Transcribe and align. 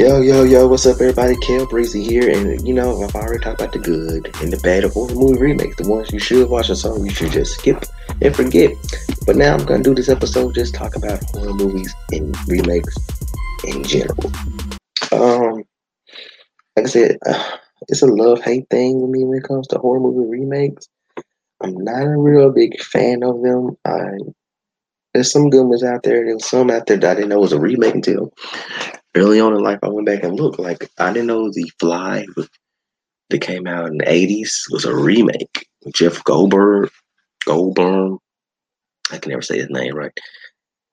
Yo, 0.00 0.22
yo, 0.22 0.44
yo, 0.44 0.66
what's 0.66 0.86
up, 0.86 0.94
everybody? 0.98 1.36
Kale 1.42 1.66
Breezy 1.66 2.02
here, 2.02 2.30
and 2.30 2.66
you 2.66 2.72
know, 2.72 3.02
I've 3.02 3.14
already 3.14 3.44
talked 3.44 3.60
about 3.60 3.74
the 3.74 3.78
good 3.78 4.34
and 4.40 4.50
the 4.50 4.56
bad 4.56 4.82
of 4.82 4.94
horror 4.94 5.14
movie 5.14 5.38
remakes, 5.38 5.76
the 5.76 5.86
ones 5.86 6.10
you 6.10 6.18
should 6.18 6.48
watch 6.48 6.70
and 6.70 6.78
some 6.78 7.04
you 7.04 7.10
should 7.10 7.32
just 7.32 7.58
skip 7.58 7.84
and 8.22 8.34
forget. 8.34 8.70
But 9.26 9.36
now 9.36 9.52
I'm 9.52 9.66
gonna 9.66 9.82
do 9.82 9.94
this 9.94 10.08
episode 10.08 10.54
just 10.54 10.74
talk 10.74 10.96
about 10.96 11.22
horror 11.32 11.52
movies 11.52 11.94
and 12.12 12.34
remakes 12.48 12.96
in 13.64 13.84
general. 13.84 14.32
Um, 15.12 15.64
like 16.76 16.86
I 16.86 16.88
said, 16.88 17.18
uh, 17.26 17.56
it's 17.88 18.00
a 18.00 18.06
love 18.06 18.40
hate 18.40 18.70
thing 18.70 19.02
with 19.02 19.10
me 19.10 19.24
when 19.24 19.36
it 19.36 19.44
comes 19.44 19.66
to 19.68 19.78
horror 19.78 20.00
movie 20.00 20.30
remakes. 20.30 20.88
I'm 21.60 21.76
not 21.76 22.06
a 22.06 22.16
real 22.16 22.50
big 22.50 22.80
fan 22.80 23.22
of 23.22 23.42
them. 23.42 23.76
I 23.84 24.12
there's 25.12 25.30
some 25.30 25.50
good 25.50 25.64
ones 25.64 25.84
out 25.84 26.04
there. 26.04 26.24
There's 26.24 26.46
some 26.46 26.70
out 26.70 26.86
there 26.86 26.96
that 26.96 27.10
I 27.10 27.14
didn't 27.16 27.28
know 27.28 27.40
was 27.40 27.52
a 27.52 27.60
remake 27.60 27.96
until 27.96 28.32
early 29.14 29.40
on 29.40 29.54
in 29.54 29.62
life, 29.62 29.78
I 29.82 29.88
went 29.88 30.06
back 30.06 30.22
and 30.22 30.38
looked. 30.38 30.58
Like 30.58 30.90
I 30.98 31.12
didn't 31.12 31.28
know 31.28 31.50
the 31.50 31.70
Fly 31.78 32.26
that 33.30 33.40
came 33.40 33.66
out 33.66 33.88
in 33.88 33.98
the 33.98 34.04
'80s 34.04 34.70
was 34.70 34.84
a 34.84 34.94
remake. 34.94 35.68
Jeff 35.94 36.22
Goldberg, 36.24 36.90
Goldberg, 37.46 38.18
I 39.10 39.18
can 39.18 39.30
never 39.30 39.42
say 39.42 39.58
his 39.58 39.70
name 39.70 39.94
right. 39.94 40.12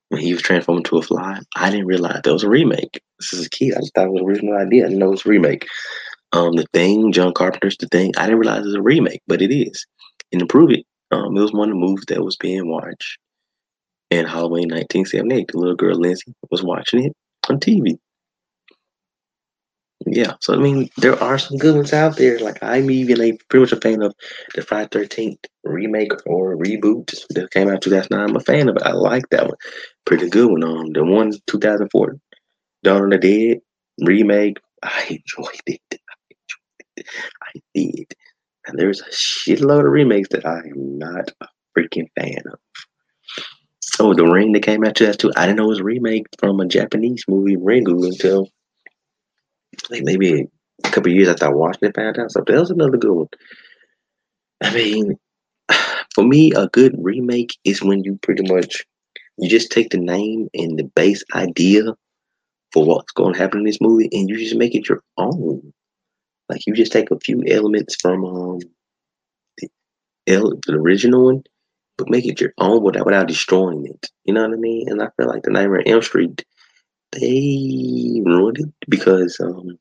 When 0.10 0.22
he 0.22 0.34
was 0.34 0.42
transformed 0.42 0.80
into 0.80 0.98
a 0.98 1.02
fly, 1.02 1.42
I 1.58 1.70
didn't 1.70 1.88
realize 1.88 2.22
that 2.24 2.32
was 2.32 2.44
a 2.44 2.50
remake. 2.50 3.02
This 3.20 3.34
is 3.34 3.46
a 3.46 3.50
kid. 3.50 3.74
I 3.76 3.80
just 3.82 3.94
thought 3.94 4.08
it 4.08 4.12
was 4.12 4.22
an 4.22 4.28
original 4.28 4.56
idea. 4.56 4.86
I 4.86 4.88
didn't 4.88 5.00
know 5.00 5.08
it 5.08 5.12
was 5.12 5.26
a 5.26 5.30
remake. 5.30 5.68
Um, 6.32 6.54
the 6.54 6.66
thing, 6.74 7.12
John 7.12 7.34
Carpenter's 7.34 7.78
The 7.78 7.88
Thing. 7.88 8.14
I 8.18 8.26
didn't 8.26 8.40
realize 8.40 8.62
it 8.62 8.68
was 8.68 8.76
a 8.76 8.82
remake, 8.82 9.22
but 9.28 9.42
it 9.42 9.54
is. 9.54 9.86
And 10.32 10.40
to 10.40 10.46
prove 10.46 10.72
it, 10.72 10.86
um, 11.12 11.36
it 11.36 11.42
was 11.42 11.52
one 11.52 11.70
of 11.70 11.76
the 11.76 11.80
movies 11.80 12.06
that 12.08 12.24
was 12.24 12.38
being 12.38 12.70
watched 12.70 13.18
in 14.10 14.26
Halloween 14.26 14.70
1978. 14.70 15.50
The 15.52 15.58
little 15.58 15.76
girl 15.76 15.96
Lindsay 15.96 16.34
was 16.50 16.64
watching 16.64 17.04
it 17.04 17.14
on 17.50 17.60
TV 17.60 17.98
yeah, 20.06 20.34
so 20.40 20.54
I 20.54 20.58
mean, 20.58 20.90
there 20.98 21.22
are 21.22 21.40
some 21.40 21.58
good 21.58 21.76
ones 21.76 21.92
out 21.92 22.18
there. 22.18 22.40
Like 22.40 22.60
I'm 22.62 22.92
even 22.92 23.20
a 23.22 23.34
pretty 23.50 23.62
much 23.62 23.72
a 23.72 23.82
fan 23.82 24.02
of 24.04 24.14
the 24.54 24.62
Friday 24.62 24.90
Thirteenth 24.92 25.40
remake 25.64 26.12
or 26.26 26.56
reboot 26.56 27.14
that 27.30 27.52
came 27.52 27.70
out 27.70 27.82
2009. 27.82 28.30
I'm 28.30 28.36
a 28.36 28.40
fan 28.40 28.70
of 28.70 28.76
it. 28.76 28.84
I 28.84 28.92
like 28.92 29.28
that 29.30 29.48
one, 29.48 29.58
pretty 30.06 30.30
good 30.30 30.52
one. 30.52 30.64
Um, 30.64 30.94
the 30.94 31.04
one 31.04 31.32
2004, 31.48 32.16
Dawn 32.84 33.14
of 33.14 33.22
the 33.22 33.28
Dead 33.28 33.62
remake. 34.06 34.60
I 34.84 35.02
enjoyed 35.10 35.62
it. 35.66 35.82
I 35.92 35.96
enjoyed 36.30 36.98
it. 36.98 37.06
I 37.42 37.60
did. 37.74 38.14
And 38.68 38.78
there's 38.78 39.02
a 39.02 39.06
shitload 39.06 39.86
of 39.86 39.92
remakes 39.92 40.30
that 40.30 40.46
I 40.46 40.60
am 40.60 41.00
not 41.00 41.32
a 41.42 41.48
freaking 41.76 42.08
fan 42.20 42.44
of. 42.52 42.60
Oh, 44.00 44.14
The 44.14 44.26
Ring 44.26 44.52
that 44.52 44.64
came 44.64 44.86
out 44.86 44.96
2002. 44.96 45.32
I 45.36 45.46
didn't 45.48 45.58
know 45.58 45.66
it 45.66 45.70
was 45.70 45.80
a 45.80 45.84
remake 45.84 46.28
from 46.38 46.60
a 46.60 46.68
Japanese 46.68 47.24
movie, 47.28 47.56
Ringu, 47.56 48.06
until 48.06 48.50
like 49.90 50.04
maybe 50.04 50.48
a 50.84 50.90
couple 50.90 51.12
years 51.12 51.28
after 51.28 51.46
I 51.46 51.50
watched 51.50 51.84
it, 51.84 51.96
found 51.96 52.20
out. 52.20 52.32
So 52.32 52.44
that 52.46 52.60
was 52.60 52.72
another 52.72 52.98
good 52.98 53.12
one. 53.12 53.28
I 54.62 54.74
mean, 54.74 55.18
for 56.16 56.24
me, 56.24 56.52
a 56.54 56.68
good 56.68 56.96
remake 56.98 57.58
is 57.64 57.82
when 57.82 58.04
you 58.04 58.20
pretty 58.22 58.52
much 58.52 58.86
you 59.38 59.50
just 59.50 59.72
take 59.72 59.90
the 59.90 59.98
name 59.98 60.50
and 60.54 60.78
the 60.78 60.84
base 60.84 61.24
idea 61.36 61.84
for 62.74 62.86
what's 62.86 63.12
going 63.14 63.34
to 63.34 63.40
happen 63.40 63.60
in 63.60 63.66
this 63.66 63.82
movie, 63.82 64.10
and 64.12 64.30
you 64.30 64.38
just 64.38 64.56
make 64.56 64.76
it 64.76 64.90
your 64.90 65.04
own. 65.18 65.74
Like 66.50 66.66
you 66.66 66.74
just 66.74 66.92
take 66.92 67.12
a 67.12 67.20
few 67.20 67.44
elements 67.48 67.96
from 67.96 68.26
um 68.26 68.60
the, 69.58 69.70
the 70.66 70.74
original 70.74 71.26
one, 71.26 71.44
but 71.98 72.10
make 72.10 72.26
it 72.26 72.42
your 72.42 72.54
own 72.58 72.84
without 72.84 73.06
without 73.06 73.28
destroying 73.28 73.86
it. 73.86 74.10
You 74.26 74.34
know 74.34 74.42
what 74.42 74.54
I 74.54 74.58
mean? 74.58 74.90
And 74.90 75.02
I 75.02 75.10
feel 75.18 75.28
like 75.28 75.44
the 75.44 75.52
Nightmare 75.52 75.80
on 75.80 75.88
Elm 75.88 76.02
Street 76.02 76.46
they 77.20 78.22
ruined 78.26 78.60
it 78.60 78.74
because, 78.90 79.40
um, 79.40 79.78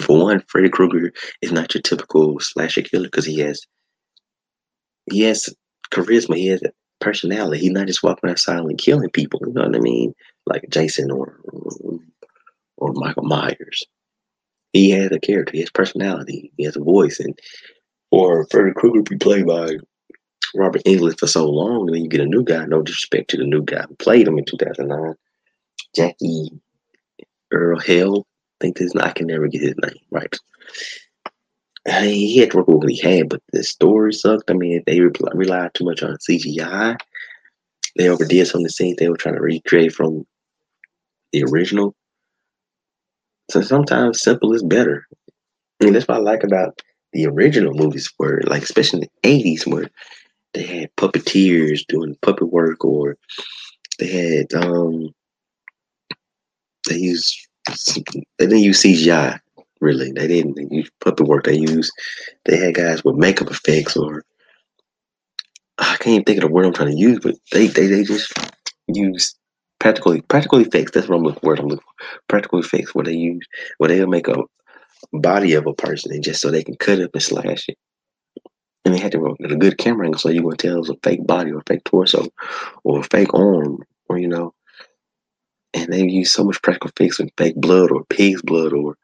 for 0.00 0.24
one, 0.24 0.42
Freddy 0.48 0.68
Krueger 0.68 1.12
is 1.42 1.52
not 1.52 1.74
your 1.74 1.82
typical 1.82 2.38
slasher 2.40 2.82
killer 2.82 3.04
because 3.04 3.26
he 3.26 3.38
has 3.40 3.66
he 5.10 5.22
has 5.22 5.48
charisma, 5.90 6.36
he 6.36 6.46
has 6.48 6.62
personality. 7.00 7.60
He's 7.60 7.70
not 7.72 7.86
just 7.86 8.02
walking 8.02 8.30
outside 8.30 8.58
and 8.58 8.78
killing 8.78 9.10
people. 9.10 9.40
You 9.46 9.52
know 9.52 9.66
what 9.66 9.76
I 9.76 9.80
mean? 9.80 10.14
Like 10.46 10.64
Jason 10.70 11.10
or 11.10 11.40
or 12.78 12.92
Michael 12.94 13.24
Myers. 13.24 13.84
He 14.72 14.90
has 14.90 15.12
a 15.12 15.20
character. 15.20 15.52
He 15.52 15.60
has 15.60 15.70
personality. 15.70 16.50
He 16.56 16.64
has 16.64 16.76
a 16.76 16.80
voice. 16.80 17.20
And 17.20 17.38
for 18.10 18.46
Freddy 18.50 18.72
Krueger 18.74 19.02
be 19.02 19.16
played 19.16 19.46
by 19.46 19.76
Robert 20.54 20.82
Englund 20.84 21.18
for 21.18 21.26
so 21.26 21.48
long, 21.48 21.88
and 21.88 21.94
then 21.94 22.02
you 22.04 22.08
get 22.08 22.20
a 22.20 22.26
new 22.26 22.42
guy. 22.42 22.64
No 22.64 22.82
disrespect 22.82 23.30
to 23.30 23.36
the 23.36 23.44
new 23.44 23.62
guy 23.62 23.82
who 23.88 23.94
played 23.96 24.28
him 24.28 24.38
in 24.38 24.44
2009. 24.44 25.14
Jackie 25.94 26.50
Earl 27.52 27.78
Hill. 27.78 28.26
I 28.60 28.64
think 28.64 28.78
this 28.78 28.94
I 28.96 29.10
can 29.10 29.26
never 29.26 29.48
get 29.48 29.62
his 29.62 29.74
name 29.82 29.98
right. 30.10 30.34
He 31.86 32.38
had 32.38 32.52
to 32.52 32.58
work 32.58 32.68
with 32.68 32.76
what 32.76 32.90
he 32.90 32.98
had, 32.98 33.28
but 33.28 33.42
the 33.52 33.64
story 33.64 34.12
sucked. 34.12 34.50
I 34.50 34.54
mean, 34.54 34.82
they 34.86 35.00
relied 35.00 35.74
too 35.74 35.84
much 35.84 36.02
on 36.02 36.16
CGI. 36.16 36.96
They 37.96 38.08
overdid 38.08 38.46
some 38.46 38.60
of 38.60 38.64
the 38.64 38.70
scenes 38.70 38.96
they 38.98 39.08
were 39.08 39.16
trying 39.16 39.34
to 39.34 39.40
recreate 39.40 39.92
from 39.92 40.24
the 41.32 41.44
original. 41.44 41.94
So 43.50 43.60
sometimes 43.62 44.20
simple 44.20 44.52
is 44.54 44.62
better. 44.62 45.06
I 45.80 45.84
mean, 45.84 45.94
that's 45.94 46.06
what 46.06 46.18
I 46.18 46.20
like 46.20 46.44
about 46.44 46.80
the 47.12 47.26
original 47.26 47.74
movies, 47.74 48.10
where 48.16 48.40
like 48.46 48.62
especially 48.62 49.00
in 49.00 49.08
the 49.22 49.28
eighties, 49.28 49.66
where 49.66 49.90
they 50.54 50.62
had 50.62 50.96
puppeteers 50.96 51.84
doing 51.88 52.16
puppet 52.22 52.52
work, 52.52 52.84
or 52.84 53.16
they 53.98 54.06
had 54.06 54.54
um 54.54 55.12
they 56.88 56.96
use 56.96 57.36
they 58.38 58.46
didn't 58.46 58.58
use 58.58 58.82
CGI 58.82 59.38
really. 59.80 60.12
They 60.12 60.28
didn't 60.28 60.72
use 60.72 60.90
puppet 61.00 61.26
work. 61.26 61.44
They 61.44 61.58
used 61.58 61.92
they 62.46 62.56
had 62.56 62.74
guys 62.74 63.04
with 63.04 63.16
makeup 63.16 63.50
effects 63.50 63.96
or 63.96 64.24
I 65.78 65.96
can't 65.96 66.08
even 66.08 66.24
think 66.24 66.38
of 66.38 66.48
the 66.48 66.54
word 66.54 66.66
I'm 66.66 66.72
trying 66.72 66.92
to 66.92 66.96
use, 66.96 67.18
but 67.20 67.34
they 67.50 67.66
they, 67.66 67.86
they 67.86 68.04
just 68.04 68.32
use 68.88 69.34
practical 69.78 70.20
practical 70.22 70.60
effects. 70.60 70.92
That's 70.92 71.08
what 71.08 71.16
I'm 71.16 71.24
looking 71.24 71.46
word 71.46 71.58
I'm 71.58 71.66
looking 71.66 71.84
for. 71.84 72.06
Practical 72.28 72.60
effects 72.60 72.94
where 72.94 73.04
they 73.04 73.14
use 73.14 73.46
where 73.78 73.88
they'll 73.88 74.06
make 74.06 74.28
a 74.28 74.42
body 75.12 75.54
of 75.54 75.66
a 75.66 75.74
person 75.74 76.12
and 76.12 76.22
just 76.22 76.40
so 76.40 76.50
they 76.50 76.62
can 76.62 76.76
cut 76.76 77.00
up 77.00 77.10
and 77.12 77.22
slash 77.22 77.68
it. 77.68 77.78
And 78.84 78.94
they 78.94 78.98
had 78.98 79.12
to 79.12 79.36
get 79.40 79.52
a 79.52 79.56
good 79.56 79.78
camera 79.78 80.06
angle 80.06 80.18
so 80.18 80.28
you 80.28 80.42
wouldn't 80.42 80.60
tell 80.60 80.76
it 80.76 80.80
was 80.80 80.90
a 80.90 80.96
fake 81.02 81.26
body 81.26 81.52
or 81.52 81.58
a 81.58 81.62
fake 81.66 81.84
torso 81.84 82.26
or 82.84 83.00
a 83.00 83.04
fake 83.04 83.32
arm 83.34 83.78
or 84.08 84.18
you 84.18 84.28
know 84.28 84.54
and 85.74 85.92
they 85.92 86.02
use 86.06 86.32
so 86.32 86.44
much 86.44 86.60
practical 86.62 86.90
effects 86.90 87.18
with 87.18 87.30
fake 87.36 87.56
blood 87.56 87.90
or 87.90 88.04
pig's 88.06 88.42
blood 88.42 88.72
or 88.72 88.96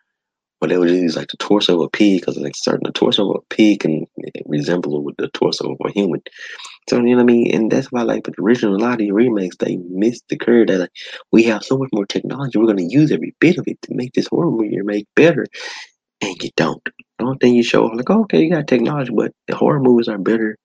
or 0.61 0.69
they 0.69 0.77
would 0.79 0.91
use 0.91 1.17
like 1.17 1.29
the 1.29 1.37
torso 1.37 1.77
of 1.77 1.87
a 1.87 1.89
pig 1.91 2.21
because 2.21 2.37
like 2.37 2.57
certain 2.57 2.83
the 2.85 2.93
torso 2.93 3.31
of 3.31 3.37
a 3.37 3.55
pig 3.55 3.81
can 3.81 4.07
resemble 4.47 5.03
with 5.05 5.17
the 5.17 5.29
torso 5.29 5.73
of 5.73 5.79
a 5.85 5.93
human. 5.93 6.21
So 6.89 6.97
you 6.97 7.05
know 7.05 7.17
what 7.17 7.23
I 7.23 7.25
mean? 7.25 7.55
And 7.55 7.71
that's 7.71 7.93
why 7.93 8.03
like 8.03 8.25
but 8.25 8.37
the 8.37 8.43
original 8.43 8.77
a 8.77 8.79
lot 8.79 8.95
of 8.95 8.99
the 8.99 9.13
remakes 9.13 9.57
they 9.59 9.77
missed 9.89 10.25
the 10.29 10.37
curve 10.37 10.69
that 10.69 10.79
like 10.79 10.91
we 11.33 11.45
have 11.45 11.63
so 11.65 11.79
much 11.79 11.91
more 11.93 12.07
technology, 12.07 12.59
we're 12.59 12.67
gonna 12.67 12.83
use 12.83 13.13
every 13.13 13.35
bit 13.41 13.59
of 13.59 13.69
it 13.69 13.81
to 13.83 13.95
make 13.95 14.15
this 14.15 14.27
horror 14.29 14.51
movie 14.51 14.79
make 14.83 15.07
better. 15.15 15.47
And 16.21 16.37
you 16.43 16.51
don't. 16.57 16.83
The 17.19 17.25
only 17.25 17.39
thing 17.39 17.55
you 17.55 17.63
show 17.63 17.87
like, 17.87 18.11
oh, 18.11 18.23
okay, 18.23 18.43
you 18.43 18.51
got 18.51 18.69
technology, 18.69 19.13
but 19.15 19.33
the 19.49 19.57
horror 19.57 19.81
movies 19.81 20.09
are 20.09 20.19
better 20.19 20.57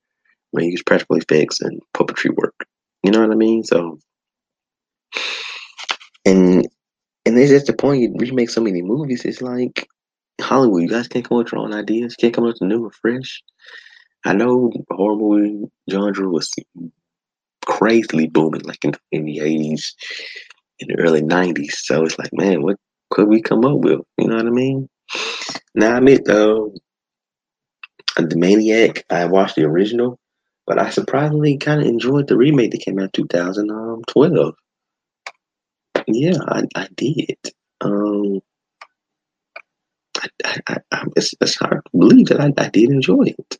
when 0.51 0.65
you 0.65 0.71
use 0.71 0.83
practical 0.83 1.17
effects 1.17 1.61
and 1.61 1.81
puppetry 1.95 2.35
work. 2.35 2.55
You 3.03 3.11
know 3.11 3.21
what 3.21 3.31
I 3.31 3.35
mean? 3.35 3.63
So 3.63 3.99
and 6.25 6.67
and 7.25 7.37
it's 7.37 7.51
just 7.51 7.67
the 7.67 7.73
point 7.73 8.01
you 8.01 8.13
remake 8.17 8.49
so 8.49 8.61
many 8.61 8.81
movies. 8.81 9.25
It's 9.25 9.41
like 9.41 9.87
Hollywood. 10.41 10.83
You 10.83 10.89
guys 10.89 11.07
can't 11.07 11.27
come 11.27 11.37
up 11.37 11.45
with 11.45 11.53
your 11.53 11.61
own 11.61 11.73
ideas. 11.73 12.15
Can't 12.15 12.33
come 12.33 12.45
up 12.45 12.55
with 12.59 12.69
new 12.69 12.85
or 12.85 12.91
fresh. 12.91 13.41
I 14.25 14.33
know 14.33 14.71
horror 14.89 15.15
movie 15.15 15.65
genre 15.89 16.29
was 16.29 16.53
crazily 17.65 18.27
booming, 18.27 18.61
like 18.61 18.83
in, 18.83 18.93
in 19.11 19.25
the 19.25 19.39
eighties, 19.39 19.95
in 20.79 20.89
the 20.89 21.01
early 21.01 21.21
nineties. 21.21 21.79
So 21.83 22.03
it's 22.05 22.17
like, 22.19 22.31
man, 22.33 22.61
what 22.63 22.77
could 23.09 23.27
we 23.27 23.41
come 23.41 23.65
up 23.65 23.79
with? 23.79 23.99
You 24.17 24.27
know 24.27 24.37
what 24.37 24.47
I 24.47 24.51
mean? 24.51 24.89
Now 25.75 25.95
I 25.95 25.97
admit 25.97 26.25
though, 26.25 26.73
the 28.17 28.35
Maniac. 28.37 29.03
I 29.09 29.25
watched 29.25 29.55
the 29.55 29.63
original, 29.63 30.19
but 30.65 30.79
I 30.79 30.89
surprisingly 30.89 31.57
kind 31.57 31.81
of 31.81 31.87
enjoyed 31.87 32.27
the 32.27 32.37
remake 32.37 32.71
that 32.71 32.81
came 32.81 32.99
out 32.99 33.17
in 33.17 33.27
2012. 33.27 34.55
Yeah, 36.07 36.37
I, 36.47 36.63
I 36.75 36.87
did. 36.95 37.37
Um, 37.81 38.41
I, 40.17 40.59
I, 40.67 40.77
I, 40.91 41.05
it's, 41.15 41.33
it's 41.41 41.55
hard 41.55 41.81
to 41.85 41.97
believe 41.97 42.27
that 42.27 42.41
I, 42.41 42.53
I 42.57 42.69
did 42.69 42.89
enjoy 42.89 43.33
it. 43.37 43.57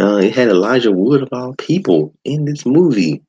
Uh, 0.00 0.16
it 0.16 0.34
had 0.34 0.48
Elijah 0.48 0.92
Wood 0.92 1.22
of 1.22 1.28
all 1.32 1.54
people 1.54 2.14
in 2.24 2.44
this 2.44 2.66
movie 2.66 3.22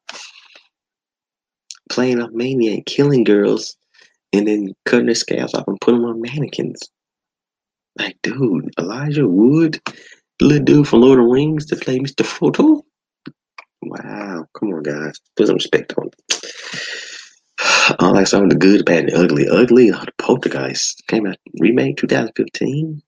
playing 1.89 2.19
a 2.19 2.29
maniac, 2.31 2.85
killing 2.85 3.23
girls, 3.23 3.75
and 4.31 4.47
then 4.47 4.73
cutting 4.85 5.05
their 5.05 5.15
scalps 5.15 5.53
off 5.53 5.67
and 5.67 5.79
putting 5.81 6.01
them 6.01 6.09
on 6.09 6.21
mannequins. 6.21 6.89
Like, 7.99 8.17
dude, 8.23 8.73
Elijah 8.79 9.27
Wood, 9.27 9.79
little 10.41 10.63
dude 10.63 10.87
from 10.87 11.01
Lord 11.01 11.19
of 11.19 11.25
the 11.25 11.31
Rings 11.31 11.67
to 11.67 11.75
play 11.75 11.99
Mr. 11.99 12.25
Frodo. 12.25 12.81
Wow, 13.83 14.47
come 14.57 14.73
on, 14.73 14.81
guys, 14.81 15.19
put 15.35 15.47
some 15.47 15.55
respect 15.55 15.93
on 15.97 16.07
it. 16.07 17.02
I 17.99 18.09
like 18.09 18.27
some 18.27 18.43
of 18.43 18.49
the 18.49 18.55
good, 18.55 18.85
bad, 18.85 19.05
and 19.05 19.13
ugly. 19.13 19.47
Ugly, 19.49 19.91
uh, 19.91 20.05
the 20.05 20.11
Poltergeist 20.17 21.03
came 21.07 21.25
out 21.25 21.37
remake 21.59 21.97
2015. 21.97 23.01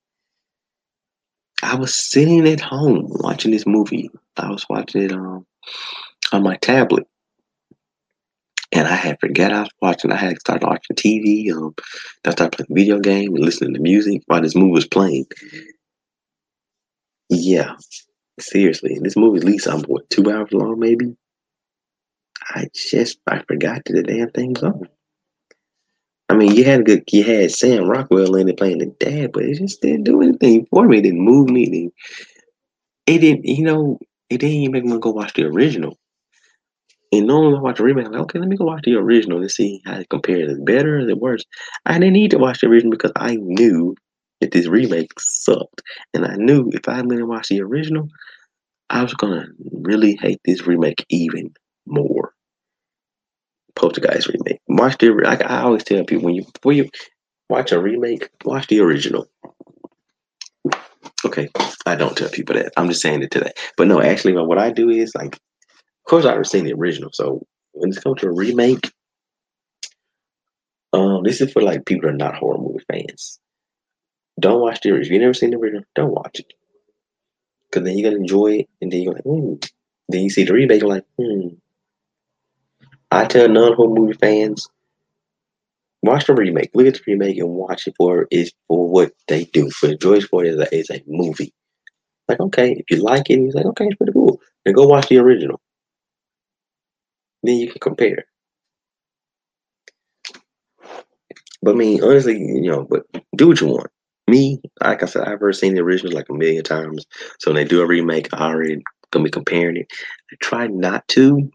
I 1.63 1.75
was 1.75 1.93
sitting 1.93 2.47
at 2.47 2.59
home 2.59 3.07
watching 3.09 3.51
this 3.51 3.65
movie. 3.65 4.09
I 4.37 4.49
was 4.49 4.65
watching 4.69 5.03
it 5.03 5.11
um, 5.11 5.45
on 6.31 6.43
my 6.43 6.57
tablet. 6.57 7.07
And 8.71 8.87
I 8.87 8.95
had 8.95 9.19
forget 9.21 9.53
I 9.53 9.61
was 9.61 9.69
watching. 9.81 10.11
I 10.11 10.17
had 10.17 10.39
started 10.39 10.65
watching 10.65 10.95
TV. 10.95 11.51
Um, 11.53 11.73
I 12.25 12.31
started 12.31 12.57
playing 12.57 12.75
video 12.75 12.99
game 12.99 13.35
and 13.35 13.45
listening 13.45 13.73
to 13.75 13.79
music 13.79 14.23
while 14.25 14.41
this 14.41 14.55
movie 14.55 14.71
was 14.71 14.87
playing. 14.87 15.27
Yeah, 17.29 17.75
seriously, 18.39 18.99
this 19.01 19.15
movie 19.15 19.37
at 19.37 19.45
least 19.45 19.67
I'm 19.67 19.75
um, 19.75 19.83
what 19.83 20.09
two 20.09 20.29
hours 20.29 20.51
long, 20.51 20.79
maybe. 20.79 21.15
I 22.49 22.67
just 22.73 23.19
I 23.27 23.41
forgot 23.47 23.83
that 23.85 23.93
the 23.93 24.03
damn 24.03 24.29
thing's 24.31 24.63
on. 24.63 24.87
I 26.29 26.35
mean, 26.35 26.55
you 26.55 26.63
had 26.63 26.81
a 26.81 26.83
good, 26.83 27.03
you 27.11 27.23
had 27.23 27.51
Sam 27.51 27.87
Rockwell 27.87 28.35
in 28.35 28.49
it 28.49 28.57
playing 28.57 28.79
the 28.79 28.87
dad, 28.99 29.31
but 29.31 29.43
it 29.43 29.57
just 29.57 29.81
didn't 29.81 30.03
do 30.03 30.21
anything 30.21 30.65
for 30.71 30.87
me. 30.87 30.97
It 30.97 31.03
didn't 31.03 31.21
move 31.21 31.49
me. 31.49 31.63
It 31.65 31.69
didn't, 31.69 31.93
it 33.07 33.19
didn't 33.19 33.45
you 33.45 33.63
know, 33.63 33.99
it 34.29 34.39
didn't 34.39 34.55
even 34.55 34.71
make 34.71 34.85
me 34.85 34.99
go 34.99 35.11
watch 35.11 35.33
the 35.33 35.45
original. 35.45 35.97
And 37.11 37.27
normally 37.27 37.57
I 37.57 37.61
watch 37.61 37.77
the 37.77 37.83
remake, 37.83 38.07
I'm 38.07 38.11
like, 38.11 38.21
okay, 38.23 38.39
let 38.39 38.49
me 38.49 38.57
go 38.57 38.65
watch 38.65 38.81
the 38.83 38.95
original 38.95 39.39
to 39.41 39.47
see 39.47 39.81
how 39.85 39.99
it 39.99 40.09
compares. 40.09 40.51
Is 40.51 40.59
better? 40.59 40.99
Is 40.99 41.07
it 41.07 41.19
worse? 41.19 41.43
I 41.85 41.93
didn't 41.93 42.13
need 42.13 42.31
to 42.31 42.39
watch 42.39 42.61
the 42.61 42.67
original 42.67 42.91
because 42.91 43.13
I 43.15 43.35
knew 43.35 43.95
that 44.41 44.51
this 44.51 44.67
remake 44.67 45.11
sucked. 45.19 45.81
And 46.13 46.25
I 46.25 46.35
knew 46.35 46.69
if 46.73 46.89
I 46.89 47.01
didn't 47.01 47.27
watch 47.27 47.49
the 47.49 47.61
original, 47.61 48.09
I 48.89 49.03
was 49.03 49.13
gonna 49.13 49.45
really 49.71 50.17
hate 50.21 50.41
this 50.45 50.67
remake 50.67 51.05
even 51.09 51.53
more. 51.85 52.34
Poltergeist 53.75 54.27
remake. 54.27 54.61
Watch 54.67 54.97
the. 54.97 55.23
I, 55.25 55.35
I 55.43 55.61
always 55.63 55.83
tell 55.83 56.03
people 56.05 56.25
when 56.25 56.35
you 56.35 56.45
before 56.53 56.73
you 56.73 56.89
watch 57.49 57.71
a 57.71 57.81
remake, 57.81 58.29
watch 58.43 58.67
the 58.67 58.79
original. 58.79 59.27
Okay, 61.25 61.49
I 61.85 61.95
don't 61.95 62.15
tell 62.17 62.29
people 62.29 62.55
that. 62.55 62.73
I'm 62.77 62.87
just 62.87 63.01
saying 63.01 63.23
it 63.23 63.31
today. 63.31 63.51
But 63.77 63.87
no, 63.87 64.01
actually, 64.01 64.33
what 64.33 64.57
I 64.57 64.71
do 64.71 64.89
is 64.89 65.13
like, 65.15 65.35
of 65.35 66.09
course, 66.09 66.25
I've 66.25 66.45
seen 66.47 66.65
the 66.65 66.73
original. 66.73 67.09
So 67.13 67.45
when 67.73 67.89
it's 67.89 67.99
come 67.99 68.15
to 68.15 68.27
a 68.27 68.31
remake, 68.31 68.91
um, 70.93 71.23
this 71.23 71.41
is 71.41 71.51
for 71.51 71.61
like 71.61 71.85
people 71.85 72.09
are 72.09 72.13
not 72.13 72.35
horror 72.35 72.57
movie 72.57 72.83
fans. 72.91 73.39
Don't 74.39 74.61
watch 74.61 74.81
the 74.81 74.89
original. 74.89 75.05
If 75.05 75.11
you've 75.11 75.21
never 75.21 75.33
seen 75.33 75.51
the 75.51 75.57
original, 75.57 75.83
don't 75.95 76.13
watch 76.13 76.39
it. 76.39 76.53
Cause 77.71 77.83
then 77.83 77.97
you're 77.97 78.09
gonna 78.09 78.21
enjoy 78.21 78.59
it, 78.59 78.69
and 78.81 78.91
then 78.91 79.01
you're 79.01 79.13
like, 79.13 79.23
hmm. 79.23 79.55
Then 80.07 80.21
you 80.21 80.29
see 80.29 80.43
the 80.43 80.53
remake, 80.53 80.81
you're 80.81 80.89
like, 80.89 81.05
hmm. 81.19 81.49
I 83.15 83.23
tell 83.23 83.47
non-horror 83.47 83.93
movie 83.95 84.17
fans, 84.19 84.67
watch 86.03 86.27
the 86.27 86.33
remake. 86.33 86.71
Look 86.73 86.87
at 86.87 86.95
the 86.95 87.01
remake 87.07 87.37
and 87.37 87.47
watch 87.49 87.87
it 87.87 87.93
for 87.95 88.27
is 88.29 88.51
for 88.67 88.89
what 88.89 89.13
they 89.29 89.45
do. 89.45 89.69
For 89.71 89.95
George 89.95 90.27
Floyd 90.27 90.47
is 90.47 90.59
a, 90.59 90.75
is 90.75 90.89
a 90.89 91.01
movie. 91.07 91.53
Like, 92.27 92.41
okay, 92.41 92.73
if 92.73 92.85
you 92.89 93.01
like 93.01 93.29
it, 93.29 93.39
he's 93.39 93.55
like, 93.55 93.65
okay, 93.67 93.85
it's 93.85 93.95
pretty 93.95 94.11
cool. 94.11 94.41
Then 94.65 94.73
go 94.73 94.85
watch 94.85 95.07
the 95.07 95.19
original. 95.19 95.61
Then 97.41 97.55
you 97.55 97.71
can 97.71 97.79
compare. 97.79 98.25
But 101.61 101.75
I 101.75 101.77
mean, 101.77 102.03
honestly, 102.03 102.37
you 102.37 102.69
know, 102.69 102.83
but 102.83 103.03
do 103.37 103.47
what 103.47 103.61
you 103.61 103.67
want. 103.67 103.87
Me, 104.27 104.59
like 104.81 105.03
I 105.03 105.05
said, 105.05 105.21
I've 105.21 105.33
ever 105.33 105.53
seen 105.53 105.75
the 105.75 105.81
original 105.81 106.11
like 106.11 106.27
a 106.29 106.33
million 106.33 106.65
times. 106.65 107.05
So 107.39 107.51
when 107.51 107.55
they 107.55 107.63
do 107.63 107.81
a 107.81 107.87
remake, 107.87 108.27
I 108.33 108.47
already 108.47 108.83
gonna 109.11 109.23
be 109.23 109.31
comparing 109.31 109.77
it. 109.77 109.87
I 110.33 110.35
try 110.41 110.67
not 110.67 111.07
to 111.09 111.49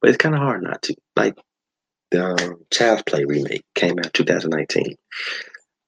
but 0.00 0.10
it's 0.10 0.18
kind 0.18 0.34
of 0.34 0.40
hard 0.40 0.62
not 0.62 0.82
to. 0.82 0.94
Like 1.14 1.36
the 2.10 2.24
um, 2.24 2.56
Child's 2.70 3.02
Play 3.02 3.24
remake 3.24 3.64
came 3.74 3.98
out 3.98 4.12
2019. 4.12 4.96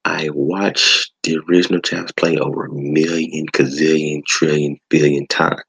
I 0.05 0.29
watched 0.33 1.11
the 1.23 1.39
original 1.47 1.81
Child's 1.81 2.11
Play 2.13 2.37
over 2.37 2.65
a 2.65 2.73
million, 2.73 3.45
gazillion, 3.47 4.25
trillion, 4.25 4.77
billion 4.89 5.27
times. 5.27 5.63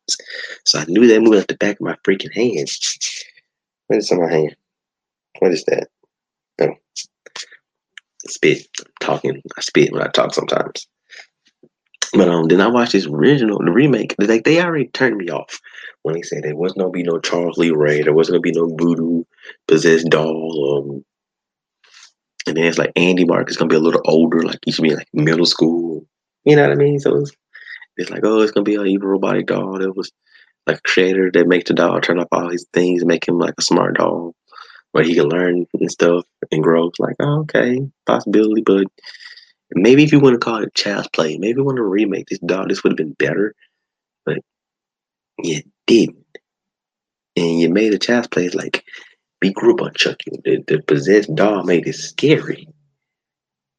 So 0.64 0.78
I 0.78 0.84
knew 0.88 1.06
that 1.06 1.20
movie 1.20 1.38
at 1.38 1.48
the 1.48 1.56
back 1.56 1.76
of 1.76 1.86
my 1.86 1.96
freaking 2.06 2.32
hand. 2.32 2.68
What 3.88 3.98
is 3.98 4.10
on 4.12 4.20
my 4.22 4.32
hand? 4.32 4.56
What 5.40 5.52
is 5.52 5.64
that? 5.64 5.88
Oh, 6.60 6.74
spit. 8.26 8.66
talking. 9.00 9.42
I 9.56 9.60
spit 9.60 9.92
when 9.92 10.02
I 10.02 10.08
talk 10.08 10.32
sometimes. 10.34 10.86
But 12.12 12.28
um, 12.28 12.48
then 12.48 12.60
I 12.60 12.66
watched 12.66 12.92
this 12.92 13.06
original, 13.06 13.58
the 13.58 13.70
remake. 13.70 14.16
Like 14.18 14.44
they 14.44 14.60
already 14.60 14.88
turned 14.88 15.16
me 15.16 15.30
off 15.30 15.60
when 16.02 16.14
they 16.14 16.22
said 16.22 16.42
there 16.42 16.56
wasn't 16.56 16.80
gonna 16.80 16.90
be 16.90 17.02
no 17.02 17.20
Charles 17.20 17.56
Lee 17.56 17.70
Ray, 17.70 18.02
there 18.02 18.14
wasn't 18.14 18.34
gonna 18.34 18.40
be 18.40 18.52
no 18.52 18.74
voodoo 18.74 19.24
possessed 19.68 20.08
doll. 20.08 20.78
Um, 20.78 21.04
and 22.46 22.56
then 22.56 22.64
it's 22.64 22.78
like 22.78 22.92
Andy 22.96 23.24
Mark 23.24 23.48
is 23.48 23.56
gonna 23.56 23.68
be 23.68 23.76
a 23.76 23.80
little 23.80 24.02
older, 24.04 24.42
like 24.42 24.58
he 24.64 24.72
should 24.72 24.82
be 24.82 24.94
like 24.94 25.08
middle 25.12 25.46
school. 25.46 26.04
You 26.44 26.56
know 26.56 26.62
what 26.62 26.72
I 26.72 26.76
mean? 26.76 26.98
So 26.98 27.16
it's, 27.16 27.32
it's 27.96 28.10
like, 28.10 28.24
oh, 28.24 28.40
it's 28.40 28.50
gonna 28.52 28.64
be 28.64 28.74
an 28.74 28.86
evil 28.86 29.08
robotic 29.08 29.46
doll 29.46 29.78
that 29.78 29.96
was 29.96 30.10
like 30.66 30.78
a 30.78 30.82
creator 30.82 31.30
that 31.32 31.46
makes 31.46 31.68
the 31.68 31.74
doll 31.74 32.00
turn 32.00 32.18
off 32.18 32.28
all 32.32 32.48
these 32.48 32.66
things, 32.72 33.04
make 33.04 33.26
him 33.28 33.38
like 33.38 33.54
a 33.58 33.62
smart 33.62 33.98
doll 33.98 34.34
where 34.92 35.04
he 35.04 35.14
can 35.14 35.28
learn 35.28 35.66
and 35.74 35.90
stuff 35.90 36.24
and 36.50 36.62
grow. 36.62 36.88
It's 36.88 36.98
like, 36.98 37.16
oh, 37.20 37.40
okay, 37.40 37.80
possibility, 38.06 38.62
but 38.62 38.86
maybe 39.72 40.04
if 40.04 40.12
you 40.12 40.20
want 40.20 40.34
to 40.34 40.38
call 40.38 40.62
it 40.62 40.74
child's 40.74 41.08
play, 41.08 41.38
maybe 41.38 41.58
you 41.58 41.64
want 41.64 41.76
to 41.76 41.82
remake 41.82 42.28
this 42.28 42.38
doll, 42.40 42.66
this 42.68 42.82
would 42.82 42.92
have 42.92 42.96
been 42.96 43.12
better. 43.12 43.54
But 44.24 44.38
you 45.42 45.62
didn't. 45.86 46.16
And 47.36 47.60
you 47.60 47.70
made 47.70 47.94
a 47.94 47.98
child's 47.98 48.28
play 48.28 48.48
like 48.50 48.84
we 49.40 49.52
grew 49.52 49.74
up 49.74 49.82
on 49.82 49.94
Chucky. 49.94 50.32
The, 50.44 50.62
the 50.66 50.82
possessed 50.82 51.34
doll 51.34 51.64
made 51.64 51.86
it 51.86 51.94
scary. 51.94 52.68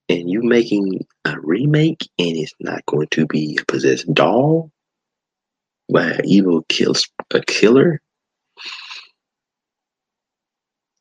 And 0.09 0.29
you 0.29 0.41
making 0.41 1.05
a 1.25 1.39
remake 1.39 2.09
and 2.19 2.35
it's 2.35 2.53
not 2.59 2.85
going 2.85 3.07
to 3.11 3.25
be 3.27 3.57
a 3.59 3.65
possessed 3.65 4.11
doll 4.13 4.71
by 5.91 6.03
an 6.03 6.25
evil 6.25 6.63
kills 6.69 7.07
a 7.33 7.41
killer. 7.41 8.01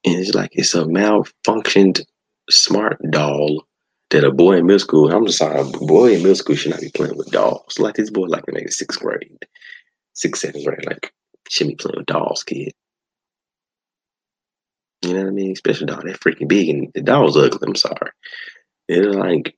And 0.05 0.17
it's 0.17 0.35
like 0.35 0.51
it's 0.53 0.75
a 0.75 0.85
malfunctioned 0.85 2.03
smart 2.49 2.99
doll 3.11 3.65
that 4.11 4.25
a 4.25 4.33
boy 4.33 4.57
in 4.57 4.67
middle 4.67 4.79
school, 4.79 5.11
I'm 5.11 5.27
just 5.27 5.39
sorry, 5.39 5.61
a 5.61 5.65
boy 5.65 6.15
in 6.15 6.23
middle 6.23 6.35
school 6.35 6.57
should 6.57 6.73
not 6.73 6.81
be 6.81 6.91
playing 6.91 7.17
with 7.17 7.31
dolls. 7.31 7.79
Like 7.79 7.95
this 7.95 8.11
boy 8.11 8.27
like 8.27 8.45
in 8.49 8.55
maybe 8.55 8.71
sixth 8.71 9.01
grade, 9.01 9.47
sixth, 10.15 10.43
seventh 10.43 10.65
grade, 10.65 10.87
like 10.87 11.13
shouldn't 11.49 11.79
be 11.79 11.83
playing 11.83 11.99
with 11.99 12.07
dolls, 12.07 12.43
kid. 12.43 12.73
You 15.03 15.15
know 15.15 15.21
what 15.21 15.29
I 15.29 15.33
mean? 15.33 15.53
Especially 15.53 15.87
doll 15.87 16.03
that 16.03 16.21
freaking 16.21 16.49
big 16.49 16.69
and 16.69 16.93
the 16.95 17.01
doll's 17.01 17.37
ugly, 17.37 17.61
I'm 17.67 17.75
sorry. 17.75 18.11
It's 18.89 19.17
like 19.17 19.57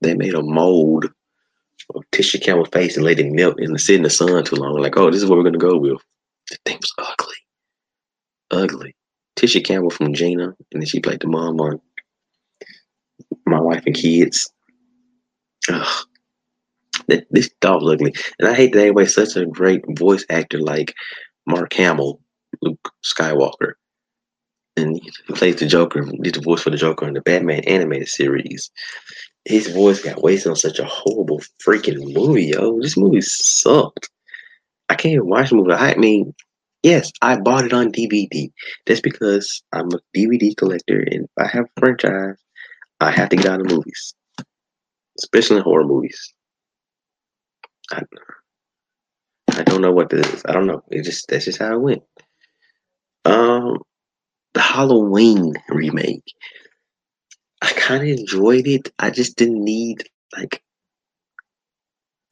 they 0.00 0.14
made 0.14 0.34
a 0.34 0.42
mold 0.42 1.04
of 1.94 2.04
Tisha 2.12 2.42
Campbell's 2.42 2.68
face 2.70 2.96
and 2.96 3.04
let 3.04 3.18
it 3.18 3.30
melt 3.32 3.58
and 3.58 3.80
sit 3.80 3.96
in 3.96 4.02
the 4.02 4.10
sun 4.10 4.42
too 4.44 4.56
long. 4.56 4.78
Like, 4.78 4.96
oh, 4.96 5.10
this 5.10 5.22
is 5.22 5.28
what 5.28 5.36
we're 5.36 5.44
gonna 5.44 5.58
go 5.58 5.76
with. 5.76 6.00
The 6.50 6.58
thing 6.64 6.78
was 6.80 6.92
ugly. 6.98 7.34
Ugly. 8.50 8.96
Tisha 9.36 9.64
Campbell 9.64 9.90
from 9.90 10.14
Gina, 10.14 10.54
and 10.72 10.82
then 10.82 10.86
she 10.86 11.00
played 11.00 11.20
the 11.20 11.28
mom 11.28 11.60
on 11.60 11.80
my 13.50 13.60
wife 13.60 13.82
and 13.86 13.94
kids. 13.94 14.50
Ugh. 15.68 16.06
This 17.30 17.50
dog's 17.60 17.90
ugly. 17.90 18.14
And 18.38 18.48
I 18.48 18.54
hate 18.54 18.72
that 18.72 18.80
everybody's 18.80 19.14
such 19.14 19.36
a 19.36 19.46
great 19.46 19.82
voice 19.98 20.24
actor 20.30 20.60
like 20.60 20.94
Mark 21.46 21.72
Hamill, 21.72 22.20
Luke 22.62 22.92
Skywalker. 23.04 23.72
And 24.76 25.00
he 25.26 25.32
plays 25.34 25.56
the 25.56 25.66
Joker, 25.66 26.02
did 26.22 26.36
the 26.36 26.40
voice 26.40 26.62
for 26.62 26.70
the 26.70 26.76
Joker 26.76 27.08
in 27.08 27.14
the 27.14 27.20
Batman 27.22 27.64
animated 27.64 28.08
series. 28.08 28.70
His 29.44 29.68
voice 29.68 30.02
got 30.02 30.22
wasted 30.22 30.50
on 30.50 30.56
such 30.56 30.78
a 30.78 30.84
horrible 30.84 31.40
freaking 31.66 32.14
movie, 32.14 32.46
yo. 32.46 32.80
This 32.80 32.96
movie 32.96 33.22
sucked. 33.22 34.08
I 34.88 34.94
can't 34.94 35.14
even 35.14 35.28
watch 35.28 35.50
the 35.50 35.56
movie. 35.56 35.72
I 35.72 35.96
mean, 35.96 36.34
yes, 36.82 37.10
I 37.22 37.38
bought 37.38 37.64
it 37.64 37.72
on 37.72 37.92
DVD. 37.92 38.50
That's 38.86 39.00
because 39.00 39.62
I'm 39.72 39.88
a 39.92 40.00
DVD 40.16 40.56
collector 40.56 41.00
and 41.00 41.26
I 41.38 41.46
have 41.46 41.64
a 41.64 41.80
franchise 41.80 42.36
I 43.00 43.10
have 43.10 43.30
to 43.30 43.36
get 43.36 43.46
out 43.46 43.60
of 43.60 43.70
movies, 43.70 44.14
especially 45.18 45.60
horror 45.60 45.86
movies. 45.86 46.34
I, 47.90 48.02
I 49.52 49.62
don't 49.62 49.80
know 49.80 49.92
what 49.92 50.10
this 50.10 50.26
is. 50.32 50.42
I 50.44 50.52
don't 50.52 50.66
know. 50.66 50.82
It 50.90 51.04
just 51.04 51.28
that's 51.28 51.46
just 51.46 51.58
how 51.58 51.74
it 51.74 51.80
went. 51.80 52.02
Um, 53.24 53.78
the 54.54 54.60
Halloween 54.60 55.54
remake. 55.68 56.24
I 57.62 57.70
kind 57.72 58.02
of 58.02 58.18
enjoyed 58.18 58.66
it. 58.66 58.92
I 58.98 59.10
just 59.10 59.36
didn't 59.36 59.62
need 59.62 60.08
like 60.36 60.62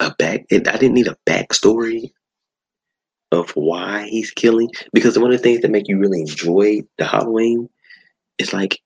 a 0.00 0.14
back. 0.18 0.46
I 0.50 0.58
didn't 0.58 0.94
need 0.94 1.08
a 1.08 1.18
backstory 1.26 2.10
of 3.30 3.50
why 3.50 4.08
he's 4.08 4.30
killing 4.30 4.70
because 4.92 5.18
one 5.18 5.30
of 5.30 5.36
the 5.36 5.42
things 5.42 5.60
that 5.60 5.70
make 5.70 5.88
you 5.88 5.98
really 5.98 6.20
enjoy 6.20 6.80
the 6.96 7.04
Halloween 7.04 7.68
is 8.38 8.52
like 8.52 8.80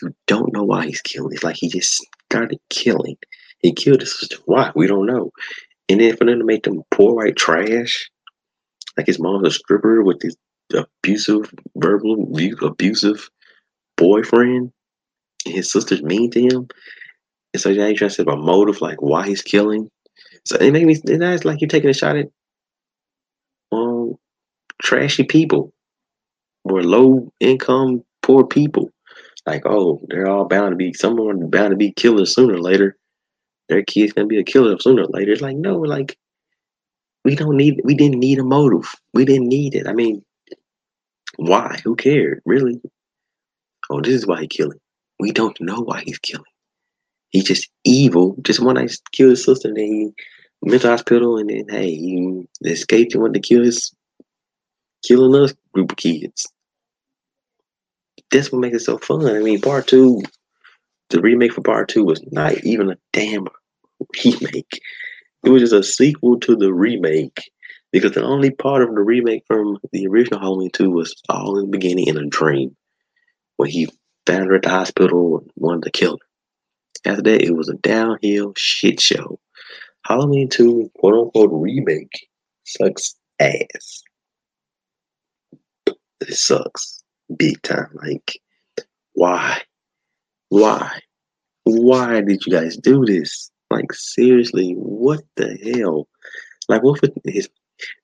you 0.00 0.14
don't 0.26 0.52
know 0.52 0.64
why 0.64 0.86
he's 0.86 1.00
killing. 1.00 1.32
It's 1.32 1.44
like 1.44 1.56
he 1.56 1.68
just 1.68 2.04
started 2.30 2.58
killing. 2.70 3.16
He 3.60 3.72
killed 3.72 4.00
his 4.00 4.18
sister. 4.18 4.36
Why? 4.44 4.72
We 4.74 4.86
don't 4.86 5.06
know. 5.06 5.30
And 5.88 6.00
then 6.00 6.16
for 6.16 6.24
them 6.24 6.38
to 6.38 6.44
make 6.44 6.64
them 6.64 6.82
poor 6.90 7.14
white 7.14 7.36
trash, 7.36 8.10
like 8.96 9.06
his 9.06 9.18
mom's 9.18 9.46
a 9.46 9.50
stripper 9.50 10.02
with 10.02 10.20
these 10.20 10.36
abusive, 10.74 11.52
verbal, 11.76 12.28
abusive 12.62 13.30
boyfriend 13.96 14.72
and 15.46 15.54
his 15.54 15.70
sister's 15.70 16.02
mean 16.02 16.30
to 16.32 16.42
him. 16.42 16.68
And 17.54 17.60
so 17.60 17.70
now 17.70 17.86
you're 17.86 17.96
trying 17.96 18.10
to 18.10 18.14
say 18.14 18.22
about 18.22 18.40
motive, 18.40 18.80
like 18.80 19.00
why 19.00 19.26
he's 19.26 19.42
killing. 19.42 19.88
So 20.44 20.56
it 20.56 20.72
made 20.72 20.86
me 20.86 20.96
it's 21.04 21.44
like 21.44 21.60
you're 21.60 21.68
taking 21.68 21.90
a 21.90 21.94
shot 21.94 22.16
at 22.16 22.28
um 23.72 24.14
trashy 24.82 25.24
people 25.24 25.72
or 26.64 26.82
low 26.82 27.32
income 27.40 28.04
poor 28.22 28.44
people. 28.44 28.90
Like, 29.46 29.62
oh, 29.64 30.00
they're 30.08 30.28
all 30.28 30.44
bound 30.44 30.72
to 30.72 30.76
be 30.76 30.92
someone 30.92 31.48
bound 31.48 31.70
to 31.70 31.76
be 31.76 31.92
killers 31.92 32.34
sooner 32.34 32.54
or 32.54 32.60
later. 32.60 32.96
Their 33.68 33.82
kid's 33.82 34.12
gonna 34.12 34.26
be 34.26 34.40
a 34.40 34.44
killer 34.44 34.78
sooner 34.78 35.02
or 35.02 35.08
later. 35.08 35.32
It's 35.32 35.42
like, 35.42 35.56
no, 35.56 35.78
like 35.78 36.18
we 37.24 37.34
don't 37.36 37.56
need 37.56 37.80
we 37.84 37.94
didn't 37.94 38.18
need 38.18 38.38
a 38.38 38.44
motive. 38.44 38.92
We 39.14 39.24
didn't 39.24 39.48
need 39.48 39.74
it. 39.74 39.86
I 39.86 39.92
mean, 39.92 40.24
why? 41.36 41.78
Who 41.84 41.96
cared? 41.96 42.42
Really? 42.44 42.80
Oh, 43.90 44.00
this 44.00 44.14
is 44.14 44.26
why 44.26 44.40
he's 44.40 44.48
killing. 44.48 44.80
We 45.20 45.32
don't 45.32 45.60
know 45.60 45.80
why 45.80 46.02
he's 46.04 46.18
killing. 46.18 46.44
He's 47.30 47.44
just 47.44 47.68
evil. 47.84 48.36
Just 48.42 48.60
want 48.60 48.78
to 48.78 48.98
kill 49.12 49.30
his 49.30 49.44
sister 49.44 49.68
and 49.68 49.76
then 49.76 49.84
he 49.84 50.12
mental 50.62 50.90
hospital 50.90 51.38
and 51.38 51.50
then 51.50 51.66
hey, 51.68 51.90
he 51.90 52.48
escaped 52.64 53.14
and 53.14 53.22
wanted 53.22 53.42
to 53.42 53.48
kill 53.48 53.62
his 53.62 53.92
killing 55.04 55.40
us 55.40 55.54
group 55.72 55.92
of 55.92 55.96
kids. 55.98 56.46
That's 58.36 58.52
what 58.52 58.60
makes 58.60 58.76
it 58.76 58.80
so 58.80 58.98
fun. 58.98 59.24
I 59.24 59.38
mean, 59.38 59.62
part 59.62 59.86
two, 59.86 60.20
the 61.08 61.22
remake 61.22 61.54
for 61.54 61.62
part 61.62 61.88
two 61.88 62.04
was 62.04 62.22
not 62.32 62.62
even 62.64 62.90
a 62.90 62.98
damn 63.14 63.48
remake. 64.22 64.82
It 65.42 65.48
was 65.48 65.62
just 65.62 65.72
a 65.72 65.82
sequel 65.82 66.38
to 66.40 66.54
the 66.54 66.74
remake 66.74 67.38
because 67.92 68.12
the 68.12 68.22
only 68.22 68.50
part 68.50 68.82
of 68.82 68.94
the 68.94 69.00
remake 69.00 69.44
from 69.46 69.78
the 69.90 70.06
original 70.06 70.38
Halloween 70.38 70.68
2 70.70 70.90
was 70.90 71.14
all 71.30 71.56
in 71.56 71.64
the 71.64 71.70
beginning 71.70 72.08
in 72.08 72.18
a 72.18 72.26
dream 72.26 72.76
when 73.56 73.70
he 73.70 73.88
found 74.26 74.48
her 74.48 74.56
at 74.56 74.64
the 74.64 74.68
hospital 74.68 75.38
and 75.38 75.50
wanted 75.56 75.84
to 75.84 75.90
kill 75.90 76.18
her. 76.18 77.10
After 77.10 77.22
that, 77.22 77.42
it 77.42 77.56
was 77.56 77.70
a 77.70 77.76
downhill 77.76 78.52
shit 78.54 79.00
show. 79.00 79.40
Halloween 80.04 80.50
2, 80.50 80.90
quote 80.98 81.14
unquote, 81.14 81.50
remake 81.52 82.28
sucks 82.64 83.14
ass. 83.40 84.02
It 86.20 86.34
sucks 86.34 86.95
big 87.34 87.60
time. 87.62 87.90
Like, 87.94 88.40
why? 89.14 89.62
Why? 90.48 91.00
Why 91.64 92.20
did 92.20 92.46
you 92.46 92.52
guys 92.52 92.76
do 92.76 93.04
this? 93.04 93.50
Like, 93.70 93.92
seriously, 93.92 94.74
what 94.74 95.22
the 95.36 95.56
hell? 95.74 96.08
Like, 96.68 96.82
what 96.82 97.00
for 97.00 97.08
his 97.24 97.48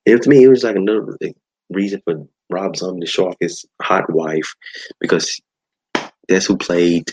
to 0.06 0.28
me, 0.28 0.42
it 0.42 0.48
was 0.48 0.64
like 0.64 0.76
another 0.76 1.16
reason 1.70 2.02
for 2.04 2.26
Rob 2.50 2.76
Zombie 2.76 3.06
to 3.06 3.06
show 3.06 3.28
off 3.28 3.36
his 3.40 3.64
hot 3.80 4.12
wife 4.12 4.54
because 5.00 5.40
that's 6.28 6.46
who 6.46 6.56
played 6.56 7.12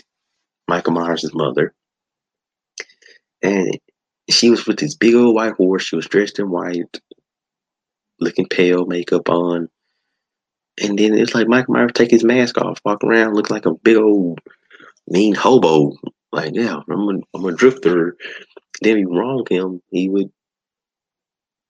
Michael 0.68 0.92
Myers' 0.92 1.34
mother. 1.34 1.74
And 3.42 3.78
she 4.28 4.50
was 4.50 4.66
with 4.66 4.78
this 4.78 4.94
big 4.94 5.14
old 5.14 5.34
white 5.34 5.54
horse. 5.54 5.84
She 5.84 5.96
was 5.96 6.06
dressed 6.06 6.38
in 6.38 6.50
white, 6.50 7.00
looking 8.20 8.46
pale, 8.46 8.86
makeup 8.86 9.28
on. 9.28 9.68
And 10.80 10.98
then 10.98 11.14
it's 11.14 11.34
like 11.34 11.48
Michael 11.48 11.74
Myers 11.74 11.92
take 11.94 12.10
his 12.10 12.24
mask 12.24 12.58
off, 12.58 12.80
walk 12.84 13.04
around, 13.04 13.34
look 13.34 13.50
like 13.50 13.66
a 13.66 13.74
big 13.74 13.96
old 13.96 14.40
mean 15.08 15.34
hobo. 15.34 15.92
Like, 16.32 16.52
yeah, 16.54 16.80
I'm 16.88 17.08
a, 17.08 17.20
I'm 17.34 17.44
a 17.44 17.52
drifter. 17.52 18.16
Then 18.82 18.96
he 18.96 19.04
wrong 19.04 19.44
him, 19.50 19.82
he 19.90 20.08
would 20.08 20.30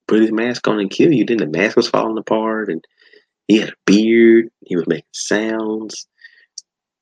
put 0.06 0.20
his 0.20 0.32
mask 0.32 0.66
on 0.68 0.78
and 0.78 0.90
kill 0.90 1.12
you. 1.12 1.24
Then 1.24 1.38
the 1.38 1.46
mask 1.46 1.76
was 1.76 1.88
falling 1.88 2.18
apart 2.18 2.68
and 2.68 2.84
he 3.48 3.58
had 3.58 3.70
a 3.70 3.74
beard. 3.86 4.48
He 4.64 4.76
was 4.76 4.86
making 4.86 5.04
sounds. 5.12 6.06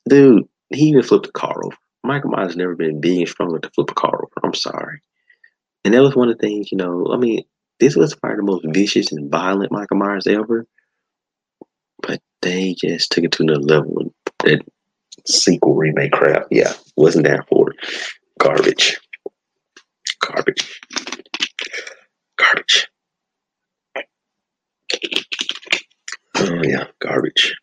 Dude, 0.09 0.49
he 0.71 0.87
even 0.87 1.03
flipped 1.03 1.27
a 1.27 1.33
car 1.33 1.61
over. 1.65 1.77
Michael 2.05 2.31
Myers 2.31 2.57
never 2.57 2.75
been 2.75 3.00
big 3.00 3.19
and 3.19 3.29
strong 3.29 3.50
enough 3.50 3.62
to 3.62 3.71
flip 3.71 3.91
a 3.91 3.95
car 3.95 4.15
over. 4.15 4.47
I'm 4.47 4.55
sorry. 4.55 5.00
And 5.85 5.93
that 5.93 6.03
was 6.03 6.17
one 6.17 6.31
of 6.31 6.38
the 6.38 6.47
things, 6.47 6.73
you 6.73 6.79
know, 6.79 7.12
I 7.12 7.17
mean, 7.17 7.45
this 7.81 7.97
was 7.97 8.15
probably 8.15 8.37
the 8.37 8.43
most 8.43 8.65
vicious 8.75 9.12
and 9.12 9.31
violent 9.31 9.73
Michael 9.73 9.99
Myers 9.99 10.27
ever. 10.27 10.67
But 12.02 12.21
they 12.43 12.75
just 12.75 13.11
took 13.11 13.25
it 13.25 13.33
to 13.33 13.43
another 13.43 13.61
level. 13.61 14.14
That 14.45 14.62
sequel 15.26 15.75
remake 15.75 16.12
crap, 16.12 16.47
yeah, 16.50 16.73
wasn't 16.97 17.26
that 17.26 17.49
for. 17.49 17.75
Garbage. 18.38 18.99
Garbage. 20.21 20.81
Garbage. 22.37 22.88
Oh 26.37 26.61
yeah, 26.62 26.85
garbage. 27.00 27.57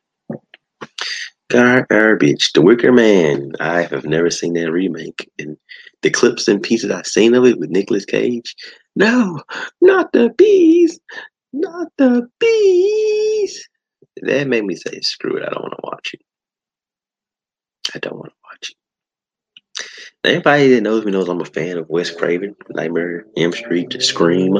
Garbage. 1.50 2.52
The 2.52 2.62
Wicker 2.62 2.92
Man. 2.92 3.54
I 3.60 3.84
have 3.84 4.06
never 4.06 4.30
seen 4.30 4.54
that 4.54 4.72
remake. 4.72 5.32
And 5.40 5.58
the 6.02 6.10
clips 6.10 6.48
and 6.48 6.62
pieces 6.62 6.92
I've 6.92 7.08
seen 7.08 7.34
of 7.36 7.46
it 7.46 7.58
with 7.60 7.70
Nicolas 7.70 8.06
Cage. 8.06 8.56
No, 8.96 9.42
not 9.82 10.12
the 10.12 10.30
bees. 10.38 11.00
Not 11.54 11.88
the 11.98 12.28
bees. 12.40 13.70
That 14.22 14.48
made 14.48 14.64
me 14.64 14.76
say, 14.76 15.00
screw 15.02 15.38
it, 15.38 15.44
I 15.44 15.50
don't 15.50 15.64
want 15.64 15.74
to 15.74 15.82
watch 15.84 16.14
it. 16.14 16.22
I 17.94 18.00
don't 18.00 18.16
want 18.16 18.32
to 18.32 18.38
watch 18.44 18.72
it. 18.72 18.76
Anybody 20.24 20.70
that 20.70 20.82
knows 20.82 21.06
me 21.06 21.12
knows 21.12 21.30
I'm 21.30 21.42
a 21.42 21.46
fan 21.46 21.78
of 21.78 21.90
Wes 21.90 22.10
Craven, 22.10 22.56
Nightmare, 22.70 23.26
Elm 23.38 23.52
Street, 23.52 23.96
Scream, 24.02 24.56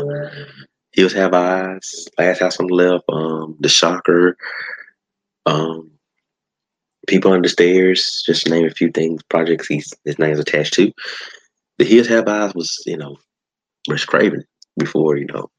Hills 0.92 1.14
Have 1.14 1.34
Eyes, 1.34 2.08
Last 2.18 2.40
House 2.40 2.60
on 2.60 2.68
the 2.68 2.74
Left, 2.74 3.04
um, 3.10 3.56
The 3.60 3.70
Shocker, 3.70 4.38
um, 5.46 5.92
People 7.08 7.34
Under 7.34 7.50
Stairs, 7.50 8.24
just 8.26 8.50
name 8.50 8.66
a 8.66 8.70
few 8.70 8.92
things, 8.92 9.24
projects 9.24 9.68
he's, 9.68 9.94
his 10.04 10.20
name's 10.20 10.40
attached 10.40 10.74
to. 10.74 10.92
The 11.78 11.86
Hills 11.86 12.08
Have 12.08 12.28
Eyes 12.28 12.54
was, 12.54 12.82
you 12.86 12.98
know, 12.98 13.18
Wes 13.88 14.06
Craven 14.06 14.44
before, 14.78 15.18
you 15.18 15.26
know, 15.26 15.50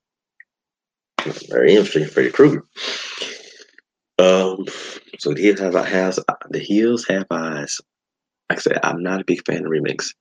or 1.51 1.65
Elm 1.65 1.85
Street, 1.85 2.11
Freddy 2.11 2.31
Krueger. 2.31 2.65
Um, 4.19 4.65
so 5.19 5.35
the 5.35 5.43
Hills 5.43 5.61
Have 5.61 5.77
Eyes, 5.77 6.19
the 6.51 6.59
Hills 6.59 7.07
Have 7.09 7.27
Eyes. 7.31 7.81
Like 8.51 8.59
I 8.59 8.63
said, 8.63 8.79
I'm 8.83 9.03
not 9.03 9.21
a 9.21 9.25
big 9.25 9.45
fan 9.45 9.65
of 9.65 9.71
remakes, 9.71 10.15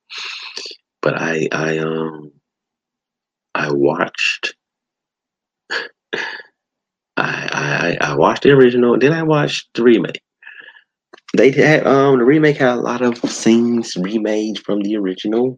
but 1.02 1.14
I, 1.20 1.48
I, 1.52 1.78
um, 1.78 2.32
I 3.54 3.72
watched 3.72 4.54
I, 7.16 7.96
I 8.02 8.10
I 8.10 8.14
watched 8.16 8.42
the 8.42 8.52
original, 8.52 8.98
then 8.98 9.12
I 9.12 9.22
watched 9.22 9.68
the 9.74 9.82
remake. 9.82 10.20
They 11.36 11.50
had 11.50 11.86
um 11.86 12.18
the 12.18 12.24
remake 12.24 12.58
had 12.58 12.74
a 12.74 12.80
lot 12.80 13.02
of 13.02 13.18
scenes 13.30 13.96
remade 13.96 14.58
from 14.64 14.82
the 14.82 14.96
original, 14.96 15.56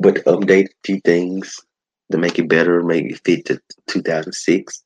but 0.00 0.24
updated 0.24 0.68
a 0.68 0.86
few 0.86 1.00
things 1.04 1.60
to 2.12 2.18
make 2.18 2.38
it 2.38 2.48
better, 2.48 2.82
make 2.82 3.12
it 3.12 3.20
fit 3.24 3.44
to 3.46 3.60
2006 3.88 4.82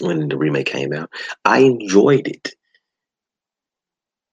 when 0.00 0.28
the 0.28 0.36
remake 0.36 0.66
came 0.66 0.92
out. 0.92 1.10
I 1.44 1.60
enjoyed 1.60 2.26
it 2.26 2.54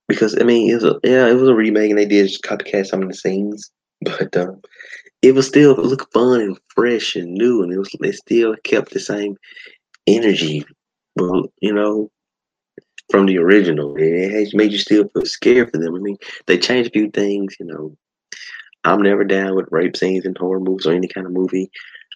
because 0.08 0.38
I 0.40 0.44
mean 0.44 0.70
it 0.70 0.76
was 0.76 0.84
a 0.84 1.00
yeah 1.04 1.28
it 1.28 1.34
was 1.34 1.50
a 1.50 1.56
remake 1.56 1.90
and 1.90 2.00
they 2.00 2.06
did 2.06 2.28
just 2.28 2.44
copycat 2.44 2.88
some 2.88 3.02
of 3.02 3.08
the 3.08 3.16
scenes, 3.16 3.72
but 4.02 4.36
um, 4.38 4.62
it 5.22 5.34
was 5.34 5.48
still 5.48 5.72
it 5.72 5.86
looked 5.86 6.14
fun 6.14 6.42
and 6.42 6.60
fresh 6.70 7.16
and 7.16 7.34
new, 7.34 7.64
and 7.64 7.74
it 7.74 7.78
was 7.78 7.90
it 8.02 8.16
still 8.16 8.56
kept 8.64 8.92
the 8.92 9.00
same 9.00 9.38
energy, 10.08 10.66
well, 11.16 11.52
you 11.62 11.74
know, 11.74 12.12
from 13.10 13.26
the 13.26 13.38
original. 13.38 13.96
It 13.98 14.54
made 14.54 14.72
you 14.72 14.78
still 14.78 15.08
feel 15.10 15.26
scared 15.26 15.72
for 15.72 15.78
them. 15.78 15.96
I 15.96 16.00
mean, 16.00 16.18
they 16.46 16.58
changed 16.58 16.90
a 16.90 16.94
few 16.94 17.10
things, 17.10 17.56
you 17.60 17.66
know. 17.66 17.96
I'm 18.84 19.02
never 19.02 19.24
down 19.24 19.56
with 19.56 19.72
rape 19.72 19.98
scenes 19.98 20.26
in 20.26 20.36
horror 20.36 20.60
movies 20.60 20.86
or 20.86 20.94
any 20.94 21.08
kind 21.08 21.26
of 21.26 21.34
movie. 21.34 21.72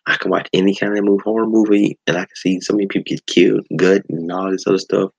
I 0.05 0.17
can 0.17 0.31
watch 0.31 0.49
any 0.53 0.75
kind 0.75 0.97
of 0.97 1.03
movie, 1.03 1.23
horror 1.23 1.45
movie, 1.45 1.97
and 2.07 2.17
I 2.17 2.21
can 2.21 2.35
see 2.35 2.59
so 2.61 2.73
many 2.73 2.87
people 2.87 3.05
get 3.05 3.25
killed, 3.25 3.65
gut, 3.75 4.03
and 4.09 4.31
all 4.31 4.51
this 4.51 4.65
other 4.67 4.79
stuff, 4.79 5.11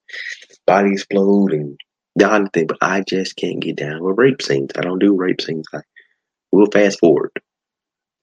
body 0.66 0.92
explode, 0.92 1.52
and 1.52 1.78
the 2.16 2.30
other 2.30 2.48
thing. 2.52 2.66
But 2.66 2.78
I 2.80 3.02
just 3.02 3.36
can't 3.36 3.60
get 3.60 3.76
down 3.76 4.02
with 4.02 4.18
rape 4.18 4.42
scenes. 4.42 4.70
I 4.76 4.82
don't 4.82 4.98
do 4.98 5.14
rape 5.14 5.40
scenes. 5.40 5.66
I 5.72 5.80
will 6.52 6.70
fast 6.70 6.98
forward. 7.00 7.30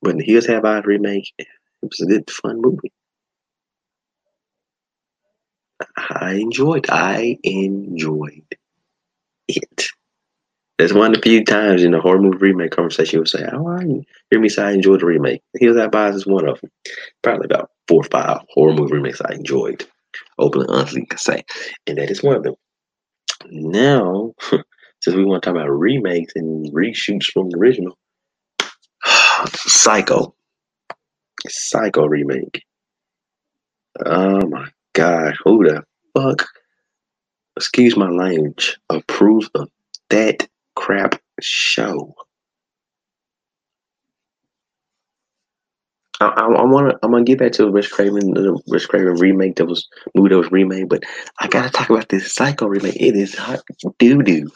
But 0.01 0.17
the 0.17 0.23
Hills 0.23 0.45
Have 0.47 0.65
Eyes 0.65 0.85
remake, 0.85 1.33
it 1.37 1.47
was 1.81 1.99
a 2.01 2.05
good, 2.05 2.29
fun 2.29 2.61
movie. 2.61 2.91
I 5.97 6.33
enjoyed. 6.33 6.89
I 6.89 7.37
enjoyed 7.43 8.55
it. 9.47 9.87
That's 10.77 10.93
one 10.93 11.15
of 11.15 11.21
the 11.21 11.27
few 11.27 11.43
times 11.43 11.83
in 11.83 11.91
the 11.91 11.99
horror 11.99 12.21
movie 12.21 12.37
remake 12.37 12.71
conversation 12.71 13.17
you 13.17 13.19
would 13.21 13.29
say, 13.29 13.47
"Oh, 13.51 13.67
I 13.67 13.83
hear 14.29 14.39
me 14.39 14.49
say 14.49 14.63
I 14.63 14.71
enjoyed 14.71 15.01
the 15.01 15.07
remake." 15.07 15.41
Hills 15.59 15.77
Have 15.77 15.95
Eyes 15.95 16.15
is 16.15 16.27
one 16.27 16.47
of 16.47 16.61
them. 16.61 16.69
Probably 17.23 17.45
about 17.45 17.71
four 17.87 18.01
or 18.01 18.09
five 18.11 18.41
horror 18.53 18.73
movie 18.73 18.93
remakes 18.93 19.21
I 19.21 19.33
enjoyed. 19.33 19.85
Openly, 20.37 20.67
honestly, 20.69 21.05
can 21.05 21.17
say, 21.17 21.43
and 21.87 21.97
that 21.97 22.11
is 22.11 22.21
one 22.21 22.35
of 22.35 22.43
them. 22.43 22.55
Now, 23.49 24.33
since 25.01 25.15
we 25.15 25.25
want 25.25 25.43
to 25.43 25.47
talk 25.47 25.55
about 25.55 25.69
remakes 25.69 26.33
and 26.35 26.71
reshoots 26.73 27.25
from 27.25 27.49
the 27.49 27.57
original, 27.57 27.97
Psycho. 29.53 30.35
Psycho 31.47 32.05
remake. 32.05 32.63
Oh 34.05 34.45
my 34.47 34.67
god, 34.93 35.35
who 35.43 35.63
the 35.63 35.83
fuck 36.15 36.47
excuse 37.55 37.97
my 37.97 38.09
language, 38.09 38.77
approves 38.89 39.49
of 39.55 39.69
that 40.09 40.47
crap 40.77 41.19
show. 41.41 42.13
I, 46.21 46.25
I, 46.27 46.45
I 46.45 46.63
want 46.65 46.91
to. 46.91 46.99
I'm 47.03 47.11
gonna 47.11 47.23
get 47.23 47.39
back 47.39 47.51
to 47.53 47.63
the 47.65 47.71
Wes 47.71 47.87
Craven, 47.87 48.31
the 48.33 48.61
Wes 48.67 48.85
Craven 48.85 49.15
remake 49.15 49.55
that 49.55 49.65
was 49.65 49.87
movie 50.13 50.29
that 50.29 50.37
was 50.37 50.51
remade, 50.51 50.87
but 50.87 51.03
I 51.39 51.47
gotta 51.47 51.69
talk 51.71 51.89
about 51.89 52.09
this 52.09 52.31
Psycho 52.31 52.67
remake. 52.67 52.95
It 52.95 53.15
is 53.15 53.35
hot 53.35 53.61
doo 53.97 54.21
doo, 54.21 54.49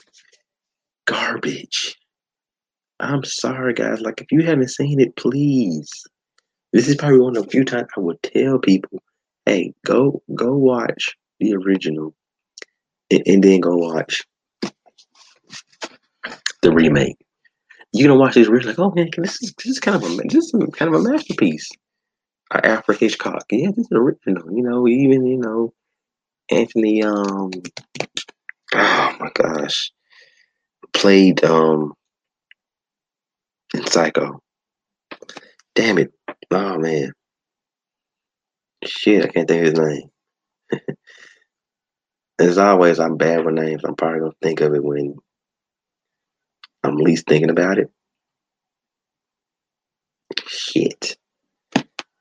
garbage. 1.06 1.98
I'm 3.00 3.24
sorry, 3.24 3.74
guys. 3.74 4.00
Like, 4.00 4.22
if 4.22 4.32
you 4.32 4.44
haven't 4.44 4.70
seen 4.70 5.00
it, 5.00 5.16
please. 5.16 5.90
This 6.72 6.88
is 6.88 6.96
probably 6.96 7.20
one 7.20 7.36
of 7.36 7.44
the 7.44 7.50
few 7.50 7.66
times 7.66 7.88
I 7.98 8.00
would 8.00 8.22
tell 8.22 8.60
people, 8.60 9.02
"Hey, 9.48 9.74
go 9.86 10.22
go 10.36 10.56
watch 10.56 11.18
the 11.40 11.56
original, 11.56 12.14
and, 13.10 13.24
and 13.26 13.44
then 13.44 13.60
go 13.60 13.76
watch 13.76 14.24
the 16.62 16.72
remake." 16.72 17.18
You're 17.94 18.08
gonna 18.08 18.20
watch 18.20 18.36
this 18.36 18.48
original, 18.48 18.72
like, 18.72 18.80
"Oh 18.80 18.94
man, 18.96 19.10
this 19.18 19.42
is 19.42 19.54
this 19.58 19.68
is 19.68 19.80
kind 19.80 19.98
of 19.98 20.04
a 20.04 20.16
this 20.28 20.54
is 20.54 20.54
kind 20.74 20.94
of 20.94 21.02
a 21.02 21.04
masterpiece." 21.04 21.70
Uh, 22.52 22.62
Alfred 22.64 23.00
Hitchcock, 23.00 23.46
yeah, 23.52 23.70
this 23.76 23.86
is 23.86 23.92
original. 23.92 24.52
You 24.52 24.64
know, 24.64 24.88
even 24.88 25.26
you 25.26 25.38
know, 25.38 25.74
Anthony. 26.50 27.04
Um, 27.04 27.52
oh 28.74 29.16
my 29.20 29.30
gosh, 29.34 29.92
played 30.94 31.44
um 31.44 31.94
in 33.74 33.86
Psycho. 33.88 34.42
Damn 35.76 35.98
it. 35.98 36.14
Oh 36.52 36.78
man. 36.78 37.14
Shit, 38.84 39.26
I 39.26 39.28
can't 39.28 39.48
think 39.48 39.68
of 39.68 39.78
his 39.78 39.80
name. 39.80 40.10
As 42.40 42.58
always, 42.58 43.00
I'm 43.00 43.18
bad 43.18 43.46
with 43.46 43.54
names. 43.54 43.84
I'm 43.84 43.96
probably 43.96 44.22
gonna 44.22 44.32
think 44.42 44.62
of 44.62 44.74
it 44.74 44.84
when 44.84 45.16
I'm 46.84 46.96
least 46.98 47.28
thinking 47.28 47.50
about 47.50 47.78
it. 47.78 47.90
Shit. 50.48 51.18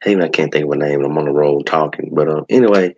Hey, 0.02 0.16
I 0.16 0.28
can't 0.28 0.52
think 0.52 0.64
of 0.64 0.72
a 0.72 0.76
name. 0.76 1.04
I'm 1.04 1.18
on 1.18 1.26
the 1.26 1.32
road 1.32 1.66
talking. 1.66 2.10
But 2.12 2.28
um, 2.28 2.44
anyway, 2.48 2.94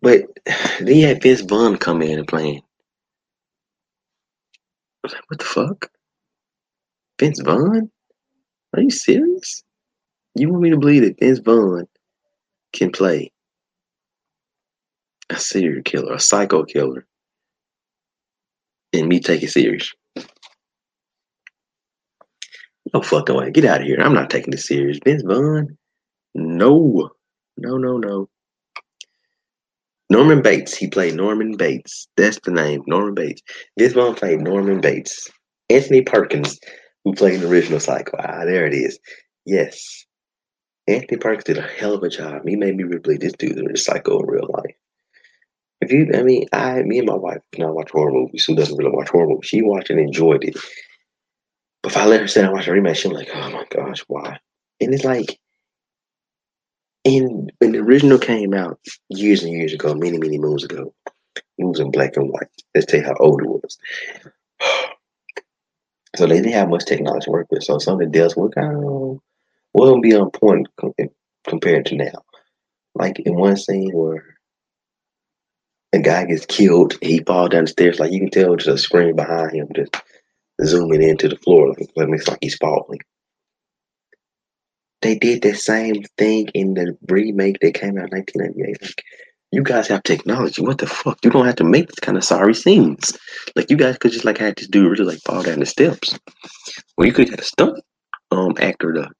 but 0.00 0.22
then 0.80 0.96
you 0.96 1.06
had 1.06 1.22
Vince 1.22 1.40
Vaughn 1.42 1.76
come 1.76 2.02
in 2.02 2.18
and 2.18 2.28
playing. 2.28 2.62
I 5.04 5.06
was 5.06 5.12
like, 5.14 5.24
what 5.28 5.38
the 5.38 5.44
fuck? 5.44 5.90
Vince 7.18 7.40
Vaughn? 7.40 7.90
Are 8.74 8.82
you 8.82 8.90
serious? 8.90 9.62
You 10.34 10.48
want 10.50 10.62
me 10.62 10.70
to 10.70 10.78
believe 10.78 11.02
that 11.02 11.18
Vince 11.20 11.40
Vaughn 11.40 11.86
can 12.72 12.90
play 12.90 13.30
a 15.30 15.36
serial 15.36 15.82
killer, 15.82 16.14
a 16.14 16.20
psycho 16.20 16.64
killer, 16.64 17.06
and 18.92 19.08
me 19.08 19.20
take 19.20 19.42
it 19.42 19.50
serious? 19.50 19.92
No 22.94 23.00
fucking 23.00 23.36
way. 23.36 23.50
Get 23.50 23.64
out 23.64 23.80
of 23.80 23.86
here. 23.86 24.00
I'm 24.00 24.14
not 24.14 24.30
taking 24.30 24.50
this 24.50 24.66
serious. 24.66 24.98
Vince 25.04 25.22
Vaughn? 25.22 25.76
No. 26.34 27.10
No, 27.56 27.76
no, 27.76 27.98
no. 27.98 28.28
Norman 30.10 30.42
Bates. 30.42 30.76
He 30.76 30.88
played 30.88 31.14
Norman 31.14 31.56
Bates. 31.56 32.08
That's 32.16 32.38
the 32.40 32.50
name. 32.50 32.82
Norman 32.86 33.14
Bates. 33.14 33.42
Vince 33.78 33.94
Vaughn 33.94 34.14
played 34.14 34.40
Norman 34.40 34.80
Bates. 34.80 35.30
Anthony 35.70 36.02
Perkins, 36.02 36.60
who 37.04 37.14
played 37.14 37.40
the 37.40 37.48
original 37.48 37.80
Psycho. 37.80 38.16
Ah, 38.18 38.44
there 38.44 38.66
it 38.66 38.74
is. 38.74 38.98
Yes. 39.46 40.04
Anthony 40.86 41.18
Perkins 41.18 41.44
did 41.44 41.58
a 41.58 41.62
hell 41.62 41.94
of 41.94 42.02
a 42.02 42.08
job. 42.08 42.42
He 42.46 42.56
made 42.56 42.76
me 42.76 42.84
believe 42.84 43.20
this 43.20 43.32
dude's 43.32 43.60
a 43.60 43.76
psycho 43.76 44.20
in 44.20 44.26
real 44.26 44.48
life. 44.52 44.74
If 45.80 45.92
you, 45.92 46.10
I 46.14 46.22
mean, 46.22 46.46
I, 46.52 46.82
me 46.82 46.98
and 46.98 47.08
my 47.08 47.14
wife, 47.14 47.40
know, 47.56 47.72
watch 47.72 47.90
horror 47.90 48.12
movies. 48.12 48.44
Who 48.44 48.54
doesn't 48.54 48.76
really 48.76 48.90
watch 48.90 49.08
horror 49.08 49.28
movies? 49.28 49.48
She 49.48 49.62
watched 49.62 49.90
and 49.90 49.98
enjoyed 49.98 50.44
it. 50.44 50.56
If 51.92 51.98
I 51.98 52.06
let 52.06 52.22
her 52.22 52.26
sit 52.26 52.44
and 52.44 52.54
watch 52.54 52.66
a 52.68 52.94
she'll 52.94 53.10
be 53.10 53.18
like, 53.18 53.28
oh 53.34 53.50
my 53.50 53.66
gosh, 53.68 54.02
why? 54.08 54.38
And 54.80 54.94
it's 54.94 55.04
like, 55.04 55.38
in 57.04 57.50
when 57.58 57.72
the 57.72 57.80
original 57.80 58.18
came 58.18 58.54
out 58.54 58.80
years 59.10 59.42
and 59.42 59.52
years 59.52 59.74
ago, 59.74 59.92
many, 59.92 60.16
many 60.16 60.38
moons 60.38 60.64
ago, 60.64 60.94
it 61.36 61.64
was 61.64 61.80
in 61.80 61.90
black 61.90 62.16
and 62.16 62.30
white. 62.30 62.48
Let's 62.74 62.86
tell 62.86 63.00
you 63.00 63.04
how 63.04 63.16
old 63.20 63.42
it 63.42 63.46
was. 63.46 63.78
So 66.16 66.26
they 66.26 66.36
didn't 66.36 66.52
have 66.52 66.70
much 66.70 66.86
technology 66.86 67.24
to 67.24 67.30
work 67.30 67.46
with. 67.50 67.64
So 67.64 67.78
some 67.78 67.94
of 67.94 68.00
the 68.00 68.06
deaths 68.06 68.36
were 68.36 68.50
kind 68.50 68.76
of 68.76 69.18
wasn't 69.74 70.02
be 70.02 70.14
on 70.14 70.30
point 70.30 70.68
compared 71.46 71.86
to 71.86 71.96
now. 71.96 72.22
Like 72.94 73.18
in 73.20 73.34
one 73.34 73.56
scene 73.56 73.90
where 73.92 74.36
a 75.92 75.98
guy 75.98 76.24
gets 76.26 76.46
killed, 76.46 76.98
he 77.02 77.20
falls 77.20 77.50
down 77.50 77.64
the 77.64 77.70
stairs. 77.70 77.98
Like 77.98 78.12
you 78.12 78.20
can 78.20 78.30
tell, 78.30 78.56
just 78.56 78.68
a 78.68 78.78
screen 78.78 79.16
behind 79.16 79.52
him, 79.52 79.68
just 79.74 79.94
zooming 80.64 81.02
into 81.02 81.28
the 81.28 81.36
floor. 81.36 81.68
Like 81.68 81.80
it 81.80 82.08
looks 82.08 82.28
like 82.28 82.38
he's 82.40 82.56
falling. 82.56 83.00
They 85.00 85.16
did 85.16 85.42
the 85.42 85.54
same 85.54 86.02
thing 86.16 86.48
in 86.54 86.74
the 86.74 86.96
remake 87.08 87.58
that 87.60 87.74
came 87.74 87.98
out 87.98 88.12
in 88.12 88.18
1998. 88.18 88.82
Like, 88.82 89.04
you 89.50 89.62
guys 89.62 89.88
have 89.88 90.02
technology. 90.04 90.62
What 90.62 90.78
the 90.78 90.86
fuck? 90.86 91.18
You 91.22 91.30
don't 91.30 91.44
have 91.44 91.56
to 91.56 91.64
make 91.64 91.88
this 91.88 92.00
kind 92.00 92.16
of 92.16 92.24
sorry 92.24 92.54
scenes. 92.54 93.18
Like 93.54 93.70
you 93.70 93.76
guys 93.76 93.98
could 93.98 94.12
just 94.12 94.24
like 94.24 94.38
have 94.38 94.54
this 94.54 94.68
dude 94.68 94.98
really 94.98 95.14
like 95.14 95.22
fall 95.22 95.42
down 95.42 95.60
the 95.60 95.66
steps. 95.66 96.18
Well, 96.96 97.06
you 97.06 97.12
could 97.12 97.28
have 97.28 97.38
a 97.38 97.44
stunt 97.44 97.80
um 98.30 98.54
actor 98.58 98.92
to 98.92 99.10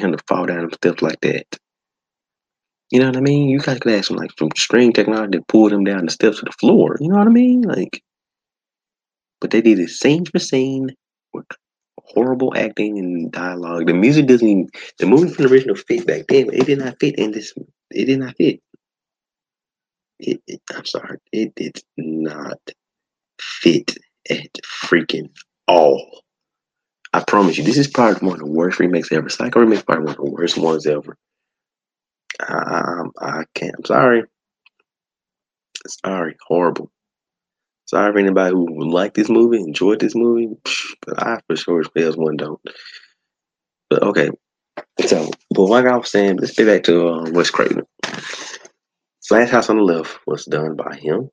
him 0.00 0.12
to 0.12 0.18
fall 0.26 0.46
down 0.46 0.66
the 0.66 0.74
steps 0.74 1.02
like 1.02 1.20
that. 1.20 1.44
You 2.90 3.00
know 3.00 3.06
what 3.06 3.16
I 3.16 3.20
mean? 3.20 3.48
You 3.48 3.58
guys 3.58 3.78
could 3.80 3.92
have 3.92 4.04
some 4.04 4.16
like 4.16 4.30
some 4.38 4.50
string 4.56 4.92
technology 4.92 5.38
to 5.38 5.44
pull 5.48 5.68
them 5.68 5.84
down 5.84 6.06
the 6.06 6.10
steps 6.10 6.38
to 6.38 6.46
the 6.46 6.52
floor. 6.52 6.96
You 7.00 7.08
know 7.08 7.18
what 7.18 7.26
I 7.26 7.30
mean? 7.30 7.62
Like, 7.62 8.02
but 9.42 9.50
they 9.50 9.60
did 9.60 9.80
it 9.80 9.90
scene 9.90 10.24
for 10.24 10.38
scene 10.38 10.94
with 11.34 11.44
horrible 11.98 12.56
acting 12.56 12.98
and 12.98 13.30
dialogue. 13.32 13.88
The 13.88 13.92
music 13.92 14.26
doesn't 14.26 14.48
even, 14.48 14.70
the 14.98 15.06
movie 15.06 15.34
from 15.34 15.44
the 15.44 15.52
original 15.52 15.74
fit 15.74 16.06
back 16.06 16.28
then. 16.28 16.48
It 16.52 16.66
did 16.66 16.78
not 16.78 16.98
fit 17.00 17.18
in 17.18 17.32
this. 17.32 17.52
It 17.90 18.04
did 18.04 18.20
not 18.20 18.36
fit. 18.36 18.60
It, 20.20 20.40
it, 20.46 20.62
I'm 20.72 20.86
sorry. 20.86 21.18
It 21.32 21.54
did 21.56 21.82
not 21.96 22.60
fit 23.40 23.96
at 24.30 24.52
freaking 24.84 25.30
all. 25.66 26.22
I 27.12 27.24
promise 27.24 27.58
you, 27.58 27.64
this 27.64 27.78
is 27.78 27.88
probably 27.88 28.26
one 28.26 28.40
of 28.40 28.46
the 28.46 28.52
worst 28.52 28.78
remakes 28.78 29.10
ever. 29.10 29.28
Psycho 29.28 29.58
remakes 29.58 29.82
probably 29.82 30.04
one 30.04 30.14
of 30.14 30.24
the 30.24 30.30
worst 30.30 30.56
ones 30.56 30.86
ever. 30.86 31.16
I, 32.40 33.02
I 33.20 33.44
can't. 33.54 33.74
I'm 33.76 33.84
sorry. 33.84 34.22
Sorry. 36.04 36.36
Horrible. 36.46 36.92
Sorry 37.92 38.10
for 38.10 38.18
anybody 38.20 38.54
who 38.54 38.90
liked 38.90 39.16
this 39.16 39.28
movie, 39.28 39.58
enjoyed 39.58 40.00
this 40.00 40.14
movie, 40.14 40.48
but 41.02 41.22
I 41.22 41.40
for 41.46 41.56
sure 41.56 41.84
spells 41.84 42.16
one 42.16 42.38
don't. 42.38 42.58
But 43.90 44.02
okay. 44.02 44.30
So, 45.04 45.30
but 45.50 45.64
like 45.64 45.84
I 45.84 45.98
was 45.98 46.10
saying, 46.10 46.38
let's 46.38 46.56
get 46.56 46.68
back 46.68 46.84
to 46.84 47.08
uh, 47.08 47.30
Wes 47.32 47.50
Craven. 47.50 47.84
Last 49.30 49.50
House 49.50 49.68
on 49.68 49.76
the 49.76 49.82
Left 49.82 50.18
was 50.26 50.46
done 50.46 50.74
by 50.74 50.96
him. 50.96 51.28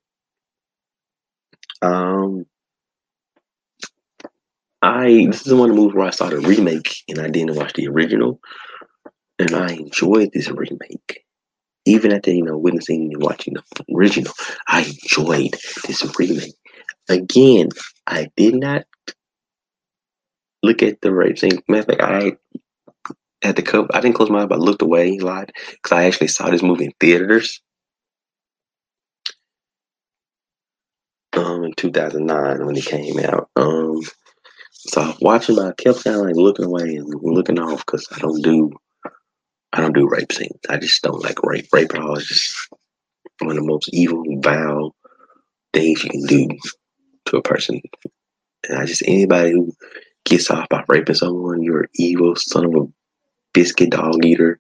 Um, 1.82 2.46
I 4.82 5.28
this 5.32 5.48
is 5.48 5.54
one 5.54 5.70
of 5.70 5.78
the 5.78 5.82
movies 5.82 5.96
where 5.96 6.08
I 6.08 6.12
saw 6.12 6.28
the 6.28 6.40
remake 6.40 6.94
and 7.08 7.20
I 7.20 7.30
didn't 7.30 7.56
watch 7.56 7.72
the 7.72 7.88
original, 7.88 8.42
and 9.38 9.54
I 9.54 9.76
enjoyed 9.76 10.32
this 10.34 10.50
remake. 10.50 11.24
Even 11.90 12.12
after 12.14 12.32
you 12.32 12.44
know 12.44 12.58
witnessing 12.58 13.12
and 13.14 13.22
watching 13.24 13.56
the 13.56 13.64
original, 13.96 14.34
I 14.68 14.82
enjoyed 14.82 15.56
this 15.88 16.06
remake. 16.20 16.54
Again, 17.10 17.70
I 18.06 18.30
did 18.38 18.56
not 18.56 18.86
look 20.62 20.84
at 20.84 21.02
the 21.02 21.14
rape 21.14 21.40
scene. 21.40 21.62
Matter 21.68 21.94
of 21.94 22.00
fact, 22.00 22.02
I 22.02 22.38
had 23.42 23.56
to 23.56 23.62
cover. 23.62 23.88
I 23.94 24.02
didn't 24.02 24.16
close 24.16 24.30
my 24.30 24.42
eyes, 24.42 24.48
but 24.48 24.60
I 24.60 24.62
looked 24.62 24.82
away 24.82 25.18
a 25.18 25.26
lot 25.26 25.52
because 25.72 25.98
I 25.98 26.04
actually 26.04 26.28
saw 26.28 26.50
this 26.50 26.62
movie 26.62 26.86
in 26.86 26.94
theaters. 27.00 27.62
Um, 31.34 31.64
in 31.64 31.74
2009 31.74 32.66
when 32.66 32.76
it 32.76 32.86
came 32.86 33.20
out. 33.20 33.50
Um, 33.56 34.02
so 34.72 35.14
watching, 35.22 35.56
but 35.56 35.68
I 35.68 35.72
kept 35.74 36.04
kind 36.04 36.18
of 36.18 36.26
like 36.26 36.36
looking 36.36 36.66
away 36.66 36.96
and 36.96 37.08
looking 37.22 37.60
off 37.60 37.86
because 37.86 38.08
I 38.12 38.20
don't 38.20 38.42
do, 38.42 38.72
I 39.74 39.82
don't 39.82 39.94
do 39.94 40.10
rape 40.10 40.32
scenes. 40.32 40.60
I 40.70 40.78
just 40.78 41.02
don't 41.04 41.24
like 41.24 41.44
rape. 41.44 41.68
Rape 41.72 41.94
at 41.94 42.02
all 42.02 42.18
is 42.18 42.28
just 42.28 42.56
one 43.40 43.52
of 43.52 43.56
the 43.56 43.70
most 43.70 43.90
evil, 43.94 44.24
vile 44.42 44.96
things 45.74 46.04
you 46.04 46.10
can 46.10 46.26
do 46.26 46.48
to 47.26 47.38
a 47.38 47.42
person. 47.42 47.82
And 48.68 48.80
I 48.80 48.86
just 48.86 49.04
anybody 49.06 49.52
who 49.52 49.74
gets 50.26 50.50
off 50.50 50.70
by 50.70 50.84
raping 50.88 51.16
someone, 51.16 51.64
you're 51.64 51.82
an 51.82 51.90
evil 51.96 52.36
son 52.36 52.66
of 52.66 52.76
a 52.76 52.88
biscuit 53.54 53.92
dog 53.92 54.26
eater. 54.26 54.60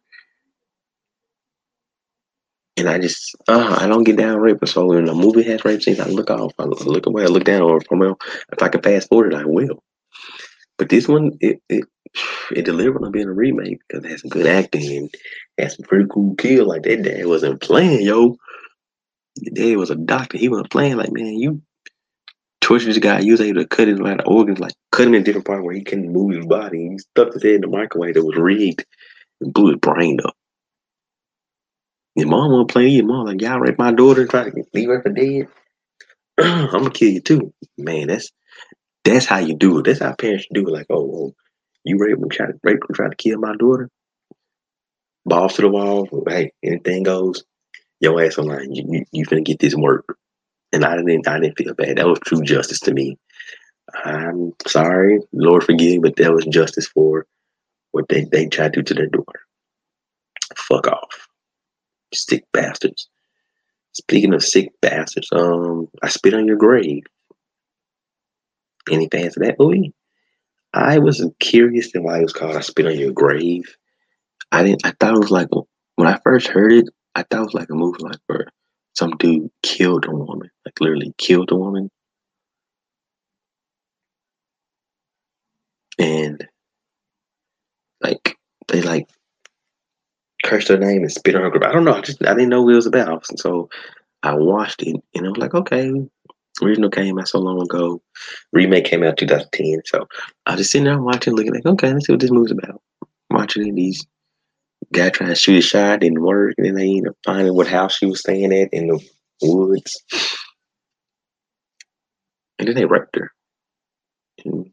And 2.78 2.88
I 2.88 2.98
just, 2.98 3.36
uh, 3.48 3.78
I 3.82 3.88
don't 3.88 4.06
get 4.06 4.15
down 4.15 4.38
rape. 4.38 4.65
So 4.65 4.86
when 4.86 5.10
a 5.10 5.13
movie 5.13 5.43
has 5.43 5.65
rape 5.65 5.82
scenes, 5.82 6.00
I 6.00 6.08
look 6.08 6.30
off, 6.30 6.54
I 6.60 6.63
look 6.63 7.08
away, 7.08 7.24
I 7.24 7.28
look 7.28 7.43
down, 7.43 7.62
or 7.62 7.78
if, 7.78 7.88
if 8.54 8.63
I 8.63 8.69
can 8.69 8.82
fast 8.82 9.10
forward 9.10 9.34
it, 9.34 9.39
I 9.39 9.43
will. 9.43 9.84
But 10.79 10.89
this 10.89 11.09
one, 11.09 11.37
it 11.41 11.61
it, 11.69 11.85
it 12.55 12.65
delivered 12.65 13.05
on 13.05 13.13
being 13.13 13.29
a 13.29 13.33
remake 13.33 13.81
because 13.87 14.05
it 14.05 14.11
has 14.11 14.21
some 14.21 14.31
good 14.31 14.47
acting 14.47 14.97
and 14.97 15.15
has 15.59 15.77
some 15.77 15.85
pretty 15.85 16.07
cool 16.11 16.35
kill. 16.37 16.67
Like 16.67 16.83
that 16.83 17.03
dad 17.03 17.27
wasn't 17.27 17.61
playing, 17.61 18.03
yo. 18.03 18.37
Daddy 19.53 19.77
was 19.77 19.91
a 19.91 19.95
doctor. 19.95 20.37
He 20.37 20.49
wasn't 20.49 20.71
playing 20.71 20.97
like, 20.97 21.13
man, 21.13 21.35
you 21.35 21.61
tortured 22.61 22.89
this 22.89 22.99
guy. 22.99 23.19
You 23.19 23.33
was 23.33 23.41
able 23.41 23.61
to 23.61 23.67
cut 23.67 23.89
his 23.89 23.99
like 23.99 24.21
organs, 24.27 24.59
like 24.59 24.73
cut 24.91 25.07
him 25.07 25.15
in 25.15 25.23
different 25.23 25.47
parts 25.47 25.63
where 25.63 25.75
he 25.75 25.83
couldn't 25.83 26.13
move 26.13 26.35
his 26.35 26.47
body. 26.47 26.89
He 26.89 26.99
stuffed 26.99 27.35
his 27.35 27.43
head 27.43 27.55
in 27.55 27.61
the 27.61 27.67
microwave 27.67 28.15
that 28.15 28.25
was 28.25 28.37
rigged 28.37 28.85
and 29.41 29.53
blew 29.53 29.71
his 29.71 29.79
brain 29.79 30.19
up. 30.25 30.35
Your 32.15 32.29
mom 32.29 32.51
won't 32.51 32.71
play. 32.71 32.87
Your 32.89 33.05
mom 33.07 33.27
like, 33.27 33.41
y'all 33.41 33.59
rape 33.59 33.79
my 33.79 33.93
daughter 33.93 34.21
and 34.21 34.29
try 34.29 34.49
to 34.49 34.63
leave 34.73 34.89
her 34.89 35.01
for 35.01 35.09
dead. 35.11 35.47
I'm 36.39 36.71
gonna 36.71 36.91
kill 36.91 37.11
you 37.11 37.21
too, 37.21 37.53
man. 37.77 38.07
That's 38.07 38.31
that's 39.10 39.26
how 39.26 39.39
you 39.39 39.56
do 39.56 39.80
it. 39.80 39.86
That's 39.86 40.00
how 40.00 40.13
parents 40.13 40.48
do 40.52 40.67
it. 40.67 40.72
Like, 40.72 40.88
oh, 40.89 40.95
oh 40.95 41.36
you 41.84 41.98
rape 41.98 42.17
him, 42.17 42.30
try 42.30 42.48
to 42.48 42.60
rape 42.63 42.78
him, 42.78 42.93
try 42.93 43.10
to 43.10 43.15
kill 43.15 43.39
my 43.39 43.56
daughter. 43.56 43.89
Balls 45.26 45.56
to 45.56 45.62
the 45.62 45.69
wall. 45.69 46.08
Hey, 46.28 46.52
anything 46.63 47.04
goes. 47.04 47.43
Your 48.00 48.24
ass 48.24 48.38
online. 48.38 48.74
You 48.74 48.86
you, 48.88 49.06
you 49.12 49.26
finna 49.26 49.43
get 49.43 49.60
this 49.60 49.76
work. 49.76 50.17
And 50.72 50.86
I 50.86 50.95
didn't 50.95 51.28
I 51.28 51.39
didn't 51.39 51.58
feel 51.58 51.74
bad. 51.74 51.98
That 51.98 52.08
was 52.08 52.19
true 52.19 52.41
justice 52.41 52.80
to 52.82 52.93
me. 52.93 53.17
I'm 53.93 54.54
sorry, 54.67 55.19
Lord 55.34 55.63
forgive 55.63 56.04
but 56.04 56.15
that 56.17 56.32
was 56.32 56.45
justice 56.45 56.88
for 56.88 57.26
what 57.91 58.08
they, 58.08 58.26
they 58.26 58.45
tried 58.45 58.74
to 58.74 58.82
do 58.82 58.84
to 58.84 58.93
their 58.93 59.08
daughter. 59.08 59.41
Fuck 60.56 60.88
off. 60.88 61.28
Sick 62.13 62.45
bastards. 62.54 63.10
Speaking 63.93 64.34
of 64.34 64.43
sick 64.43 64.72
bastards, 64.82 65.30
um, 65.32 65.88
I 66.04 66.10
spit 66.10 66.34
on 66.34 66.45
your 66.45 66.58
grave. 66.58 67.04
Any 68.91 69.08
fans 69.12 69.38
of 69.38 69.43
that 69.43 69.58
movie? 69.60 69.93
I 70.73 70.99
was 70.99 71.25
curious 71.39 71.91
to 71.91 72.02
why 72.02 72.19
it 72.19 72.23
was 72.23 72.34
called 72.34 72.56
I 72.56 72.62
Spit 72.62 72.86
on 72.86 72.97
Your 72.97 73.12
Grave. 73.12 73.75
I 74.52 74.63
didn't 74.63 74.86
I 74.86 74.93
thought 74.99 75.15
it 75.15 75.19
was 75.19 75.32
like 75.32 75.49
when 75.95 76.08
I 76.08 76.19
first 76.23 76.47
heard 76.47 76.71
it, 76.71 76.86
I 77.15 77.23
thought 77.23 77.41
it 77.41 77.45
was 77.45 77.54
like 77.54 77.69
a 77.69 77.75
movie 77.75 78.04
like 78.04 78.19
where 78.28 78.47
some 78.95 79.12
dude 79.17 79.49
killed 79.63 80.06
a 80.06 80.12
woman, 80.12 80.49
like 80.65 80.80
literally 80.80 81.13
killed 81.17 81.52
a 81.52 81.56
woman. 81.56 81.89
And 85.97 86.47
like 88.02 88.38
they 88.67 88.82
like 88.82 89.10
cursed 90.43 90.69
her 90.69 90.78
name 90.78 91.02
and 91.02 91.12
spit 91.12 91.36
on 91.36 91.41
her 91.41 91.49
grave. 91.49 91.63
I 91.63 91.73
don't 91.73 91.84
know. 91.86 91.93
I 91.93 92.02
just 92.02 92.23
I 92.25 92.34
didn't 92.34 92.49
know 92.49 92.63
what 92.63 92.73
it 92.73 92.75
was 92.75 92.86
about. 92.88 93.25
So 93.39 93.69
I 94.23 94.36
watched 94.36 94.84
it 94.84 94.95
and 95.15 95.25
I 95.25 95.30
was 95.30 95.38
like, 95.38 95.54
okay, 95.54 95.91
original 96.62 96.89
came 96.89 97.19
out 97.19 97.28
so 97.28 97.39
long 97.39 97.62
ago. 97.62 98.02
Remake 98.52 98.86
came 98.86 99.04
out 99.04 99.17
2010. 99.17 99.82
So 99.86 100.08
I 100.45 100.52
was 100.52 100.60
just 100.60 100.72
sitting 100.72 100.86
there 100.86 101.02
watching, 101.02 101.36
looking 101.36 101.54
like, 101.54 101.65
okay, 101.65 101.93
let's 101.93 102.08
see 102.08 102.13
what 102.13 102.19
this 102.19 102.32
movie's 102.32 102.52
about. 102.52 102.82
Watching 103.30 103.76
these 103.76 104.06
guy 104.93 105.10
trying 105.10 105.30
to 105.30 105.36
shoot 105.36 105.60
a 105.60 105.62
shot 105.62 106.00
didn't 106.00 106.22
work, 106.22 106.56
and 106.58 106.67
then 106.67 106.76
they 106.76 106.89
ended 106.89 107.10
up 107.10 107.17
finding 107.26 107.54
what 107.54 107.67
house 107.67 107.98
she 107.98 108.06
was 108.06 108.22
staying 108.22 108.54
at 108.54 108.69
in 108.74 108.88
the 108.88 109.00
woods. 109.41 110.02
And 112.58 112.67
then 112.67 112.76
they 112.76 112.86
raped 112.86 113.15
her. 113.15 113.32
And, 114.45 114.72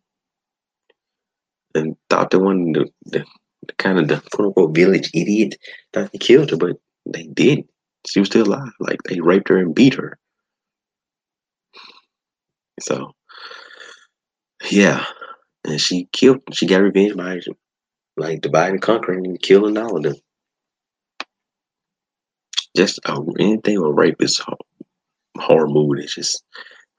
and 1.74 1.96
thought 2.08 2.30
the 2.30 2.38
one 2.38 2.72
the, 2.72 2.90
the, 3.04 3.24
the 3.66 3.72
kind 3.74 3.98
of 3.98 4.08
the 4.08 4.22
quote 4.32 4.48
unquote 4.48 4.74
village 4.74 5.10
idiot 5.14 5.56
thought 5.92 6.10
they 6.12 6.18
killed 6.18 6.50
her, 6.50 6.56
but 6.56 6.76
they 7.04 7.26
did. 7.26 7.64
She 8.06 8.20
was 8.20 8.28
still 8.28 8.46
alive. 8.46 8.72
Like 8.80 9.02
they 9.04 9.20
raped 9.20 9.48
her 9.48 9.58
and 9.58 9.74
beat 9.74 9.94
her. 9.94 10.18
So 12.80 13.12
yeah. 14.70 15.04
And 15.64 15.80
she 15.80 16.08
killed 16.12 16.42
she 16.52 16.66
got 16.66 16.82
revenge 16.82 17.16
by 17.16 17.40
like 18.16 18.40
dividing 18.40 18.74
and 18.74 18.82
conquering 18.82 19.26
and 19.26 19.40
killing 19.42 19.76
all 19.78 19.96
of 19.96 20.02
them. 20.02 20.16
Just 22.76 23.00
uh, 23.06 23.22
anything 23.38 23.80
with 23.80 23.96
rape 23.96 24.22
is 24.22 24.40
horror 25.38 25.68
movie. 25.68 26.04
It's 26.04 26.14
just 26.14 26.44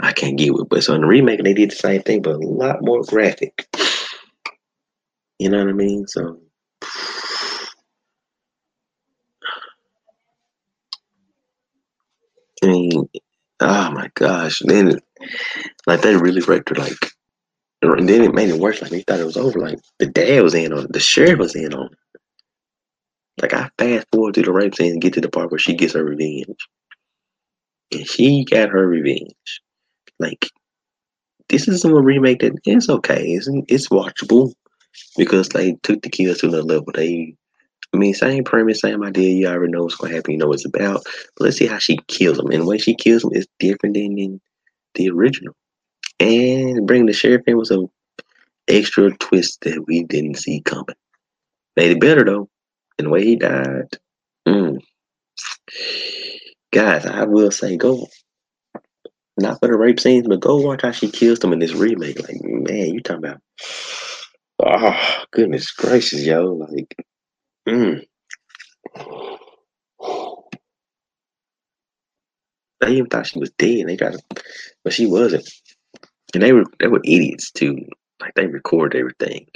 I 0.02 0.14
can't 0.14 0.38
get 0.38 0.54
with. 0.54 0.70
But 0.70 0.84
so 0.84 0.94
in 0.96 1.02
the 1.02 1.08
remake, 1.08 1.44
they 1.44 1.54
did 1.54 1.72
the 1.72 1.76
same 1.76 2.02
thing, 2.02 2.22
but 2.22 2.36
a 2.36 2.40
lot 2.40 2.78
more 2.82 3.02
graphic. 3.04 3.68
You 5.40 5.50
know 5.50 5.60
what 5.60 5.70
I 5.70 5.74
mean? 5.74 6.08
So. 6.08 6.40
I 12.64 12.68
mean, 12.68 13.10
oh 13.60 13.92
my 13.92 14.10
gosh! 14.16 14.62
Then, 14.66 15.00
like 15.86 16.02
they 16.02 16.16
really 16.16 16.42
raped 16.42 16.70
her. 16.70 16.76
Like 16.76 17.12
and 17.82 18.10
then 18.10 18.24
it 18.24 18.34
made 18.34 18.50
it 18.50 18.60
worse. 18.60 18.82
Like 18.82 18.92
they 18.92 19.02
thought 19.02 19.20
it 19.20 19.26
was 19.26 19.38
over. 19.38 19.60
Like 19.60 19.80
the 20.00 20.08
dad 20.08 20.44
was 20.44 20.54
in 20.54 20.74
on 20.74 20.86
it. 20.86 20.94
The 20.94 21.00
sheriff 21.00 21.40
was 21.40 21.56
in 21.56 21.74
on 21.74 21.88
it. 21.92 22.22
Like 23.42 23.54
I 23.54 23.70
fast 23.78 24.08
forward 24.12 24.34
to 24.36 24.42
the 24.42 24.52
rape 24.52 24.76
scene 24.76 24.94
and 24.94 25.02
get 25.02 25.14
to 25.14 25.22
the 25.22 25.30
part 25.30 25.52
where 25.52 25.60
she 25.60 25.76
gets 25.76 25.94
her 25.94 26.04
revenge. 26.04 26.58
And 27.94 28.08
she 28.08 28.44
got 28.46 28.70
her 28.70 28.88
revenge. 28.88 29.62
Like 30.20 30.50
this 31.50 31.68
is 31.68 31.86
a 31.86 31.94
remake 31.94 32.40
that 32.40 32.60
is 32.66 32.90
okay. 32.90 33.24
It's 33.32 33.48
it's 33.68 33.90
watchable 33.90 34.54
because 35.16 35.50
they 35.50 35.74
took 35.84 36.02
the 36.02 36.10
kids 36.10 36.40
to 36.40 36.48
another 36.48 36.64
level. 36.64 36.92
They 36.94 37.36
I 37.94 37.98
mean, 37.98 38.14
same 38.14 38.44
premise, 38.44 38.82
same 38.82 39.04
idea. 39.04 39.30
You 39.30 39.48
already 39.48 39.72
know 39.72 39.84
what's 39.84 39.96
gonna 39.96 40.14
happen. 40.14 40.32
You 40.32 40.38
know 40.40 40.48
what 40.48 40.56
it's 40.56 40.66
about. 40.66 41.04
But 41.36 41.46
let's 41.46 41.58
see 41.58 41.68
how 41.68 41.78
she 41.78 41.98
kills 42.08 42.38
them. 42.38 42.52
And 42.52 42.64
the 42.64 42.66
way 42.66 42.78
she 42.78 42.96
kills 42.96 43.22
them 43.22 43.34
is 43.34 43.48
different 43.60 43.96
than 43.96 44.18
in 44.18 44.42
the 44.98 45.10
original. 45.10 45.56
And 46.20 46.86
bringing 46.86 47.06
the 47.06 47.14
sheriff 47.14 47.44
in 47.48 47.58
was 47.58 47.72
a 47.72 47.86
extra 48.68 49.16
twist 49.18 49.62
that 49.62 49.86
we 49.88 50.04
didn't 50.04 50.36
see 50.36 50.62
coming. 50.62 50.96
Made 51.76 51.92
it 51.92 52.02
better 52.02 52.26
though. 52.26 52.50
And 52.98 53.08
the 53.08 53.12
way 53.12 53.24
he 53.24 53.36
died. 53.36 53.98
Mm. 54.48 54.80
Guys, 56.74 57.06
I 57.06 57.26
will 57.26 57.52
say 57.52 57.78
go 57.78 58.08
not 59.40 59.60
for 59.60 59.68
the 59.68 59.78
rape 59.78 60.00
scenes, 60.00 60.28
but 60.28 60.40
go 60.40 60.56
watch 60.58 60.82
how 60.82 60.92
she 60.92 61.10
kills 61.10 61.40
them 61.40 61.54
in 61.54 61.60
this 61.60 61.74
remake. 61.74 62.20
Like, 62.20 62.42
man, 62.42 62.94
you 62.94 63.02
talking 63.02 63.24
about 63.24 63.42
oh 64.64 65.24
goodness 65.32 65.72
gracious, 65.72 66.26
yo. 66.26 66.54
Like 66.54 66.96
mm. 67.68 68.04
They 72.80 72.94
even 72.94 73.08
thought 73.08 73.28
she 73.28 73.40
was 73.40 73.52
dead. 73.58 73.88
They 73.88 73.98
got 73.98 74.16
but 74.84 74.94
she 74.94 75.06
wasn't. 75.06 75.50
And 76.34 76.44
they 76.44 76.54
were 76.54 76.66
they 76.80 76.88
were 76.88 77.02
idiots 77.04 77.52
too. 77.52 77.78
Like 78.20 78.34
they 78.36 78.48
record 78.48 78.96
everything. 78.96 79.48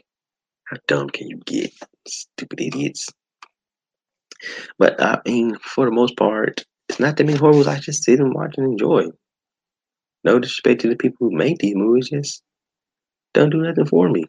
How 0.65 0.77
dumb 0.87 1.09
can 1.09 1.27
you 1.27 1.37
get? 1.45 1.71
Stupid 2.07 2.61
idiots. 2.61 3.09
But 4.79 5.01
I 5.01 5.19
mean, 5.25 5.57
for 5.57 5.85
the 5.85 5.91
most 5.91 6.17
part, 6.17 6.65
it's 6.89 6.99
not 6.99 7.17
that 7.17 7.25
many 7.25 7.37
horror 7.37 7.53
movies 7.53 7.67
I 7.67 7.79
just 7.79 8.03
sit 8.03 8.19
and 8.19 8.33
watch 8.33 8.55
and 8.57 8.71
enjoy. 8.71 9.07
No 10.23 10.39
disrespect 10.39 10.81
to 10.81 10.89
the 10.89 10.95
people 10.95 11.29
who 11.29 11.35
make 11.35 11.59
these 11.59 11.75
movies, 11.75 12.09
just 12.09 12.41
don't 13.33 13.49
do 13.49 13.57
nothing 13.57 13.85
for 13.85 14.09
me. 14.09 14.25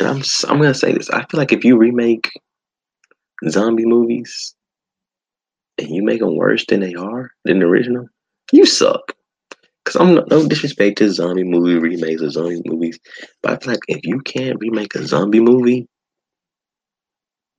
And 0.00 0.08
I'm 0.08 0.22
I'm 0.48 0.58
gonna 0.58 0.74
say 0.74 0.92
this. 0.92 1.10
I 1.10 1.24
feel 1.26 1.38
like 1.38 1.52
if 1.52 1.64
you 1.64 1.76
remake 1.76 2.30
zombie 3.48 3.86
movies 3.86 4.54
and 5.82 5.94
you 5.94 6.02
make 6.02 6.20
them 6.20 6.36
worse 6.36 6.64
than 6.66 6.80
they 6.80 6.94
are 6.94 7.30
than 7.44 7.58
the 7.58 7.66
original, 7.66 8.08
you 8.52 8.66
suck. 8.66 9.14
Cause 9.84 9.96
I'm 9.96 10.14
no, 10.14 10.24
no 10.30 10.46
disrespect 10.46 10.98
to 10.98 11.10
zombie 11.10 11.42
movie 11.42 11.76
remakes 11.76 12.22
or 12.22 12.30
zombie 12.30 12.62
movies, 12.64 12.98
but 13.42 13.52
I 13.52 13.56
feel 13.56 13.72
like 13.72 13.80
if 13.88 14.00
you 14.04 14.20
can't 14.20 14.60
remake 14.60 14.94
a 14.94 15.04
zombie 15.04 15.40
movie, 15.40 15.88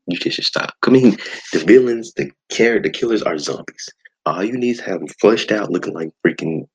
you 0.08 0.18
just 0.18 0.36
should 0.36 0.46
stop. 0.46 0.74
I 0.86 0.90
mean, 0.90 1.18
the 1.52 1.60
villains, 1.60 2.14
the 2.14 2.32
character, 2.50 2.90
the 2.90 2.98
killers 2.98 3.24
are 3.24 3.38
zombies. 3.38 3.90
All 4.26 4.44
you 4.44 4.58
need 4.58 4.72
is 4.72 4.80
have 4.82 5.00
them 5.00 5.10
fleshed 5.20 5.52
out, 5.52 5.70
looking 5.70 5.94
like 5.94 6.12
freaking 6.26 6.66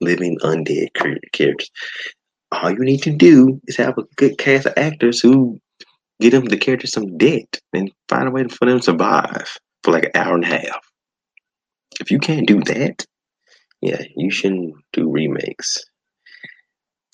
living 0.00 0.38
undead 0.38 0.88
characters. 0.94 1.70
All 2.52 2.70
you 2.70 2.78
need 2.78 3.02
to 3.02 3.10
do 3.10 3.60
is 3.66 3.76
have 3.76 3.98
a 3.98 4.04
good 4.16 4.38
cast 4.38 4.66
of 4.66 4.74
actors 4.76 5.20
who 5.20 5.60
get 6.20 6.30
them 6.30 6.46
the 6.46 6.56
characters 6.56 6.92
some 6.92 7.18
debt 7.18 7.60
and 7.72 7.90
find 8.08 8.28
a 8.28 8.30
way 8.30 8.44
for 8.44 8.66
them 8.66 8.78
to 8.78 8.84
survive 8.84 9.58
for 9.82 9.92
like 9.92 10.04
an 10.04 10.12
hour 10.14 10.34
and 10.34 10.44
a 10.44 10.48
half. 10.48 10.93
If 12.00 12.10
you 12.10 12.18
can't 12.18 12.46
do 12.46 12.60
that, 12.62 13.06
yeah, 13.80 14.02
you 14.16 14.30
shouldn't 14.30 14.74
do 14.92 15.10
remakes. 15.10 15.84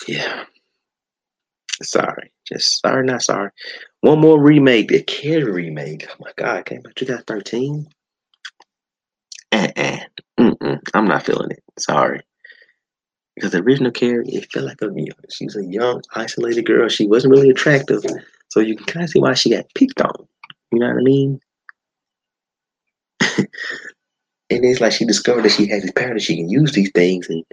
Yeah. 0.06 0.44
Sorry. 1.82 2.30
Just 2.46 2.80
sorry, 2.80 3.06
not 3.06 3.22
sorry. 3.22 3.50
One 4.00 4.20
more 4.20 4.40
remake, 4.40 4.88
the 4.88 5.02
Carrie 5.02 5.52
remake. 5.52 6.06
Oh 6.10 6.16
my 6.20 6.32
god, 6.36 6.66
came 6.66 6.82
out 6.86 6.96
2013. 6.96 7.86
Uh-uh. 9.52 9.98
Mm-mm. 10.38 10.78
I'm 10.94 11.06
not 11.06 11.24
feeling 11.24 11.50
it. 11.50 11.62
Sorry. 11.78 12.22
Because 13.34 13.52
the 13.52 13.62
original 13.62 13.92
Carrie, 13.92 14.28
it 14.28 14.50
felt 14.52 14.66
like 14.66 14.82
a 14.82 14.88
she 15.30 15.44
was 15.44 15.56
a 15.56 15.64
young, 15.64 16.02
isolated 16.14 16.66
girl. 16.66 16.88
She 16.88 17.06
wasn't 17.06 17.32
really 17.32 17.50
attractive. 17.50 18.02
So 18.48 18.60
you 18.60 18.76
can 18.76 18.86
kind 18.86 19.04
of 19.04 19.10
see 19.10 19.20
why 19.20 19.34
she 19.34 19.50
got 19.50 19.66
picked 19.74 20.00
on. 20.00 20.26
You 20.72 20.80
know 20.80 20.88
what 20.88 20.98
I 20.98 21.02
mean? 21.02 21.40
and 24.50 24.64
it's 24.64 24.80
like 24.80 24.92
she 24.92 25.04
discovered 25.04 25.42
that 25.42 25.52
she 25.52 25.66
has 25.68 25.82
these 25.82 25.92
powers, 25.92 26.22
she 26.22 26.36
can 26.36 26.48
use 26.48 26.72
these 26.72 26.90
things, 26.92 27.28
and 27.28 27.44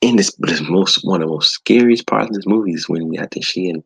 in 0.00 0.16
this, 0.16 0.38
most 0.68 1.04
one 1.04 1.22
of 1.22 1.28
the 1.28 1.34
most 1.34 1.52
scariest 1.52 2.06
parts 2.06 2.28
of 2.28 2.34
this 2.34 2.46
movie 2.46 2.72
is 2.72 2.88
when 2.88 3.18
I 3.18 3.26
think 3.26 3.44
she 3.44 3.70
and 3.70 3.82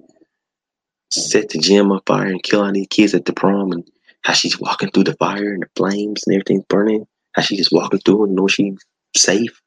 set 1.11 1.49
the 1.49 1.59
gym 1.59 1.91
on 1.93 2.01
fire 2.07 2.27
and 2.27 2.43
kill 2.43 2.65
all 2.65 2.73
these 2.73 2.89
kids 2.89 3.15
at 3.15 3.25
the 3.25 3.33
prom, 3.33 3.73
and 3.73 3.89
how 4.23 4.33
she's 4.33 4.59
walking 4.59 4.91
through 4.91 5.05
the 5.05 5.15
fire 5.15 5.53
and 5.53 5.63
the 5.63 5.69
flames 5.77 6.23
and 6.27 6.35
everything's 6.35 6.65
burning. 6.69 7.07
How 7.33 7.43
she's 7.43 7.59
just 7.59 7.73
walking 7.73 8.01
through 8.01 8.25
and 8.25 8.35
know 8.35 8.49
she's 8.49 8.79
safe. 9.17 9.61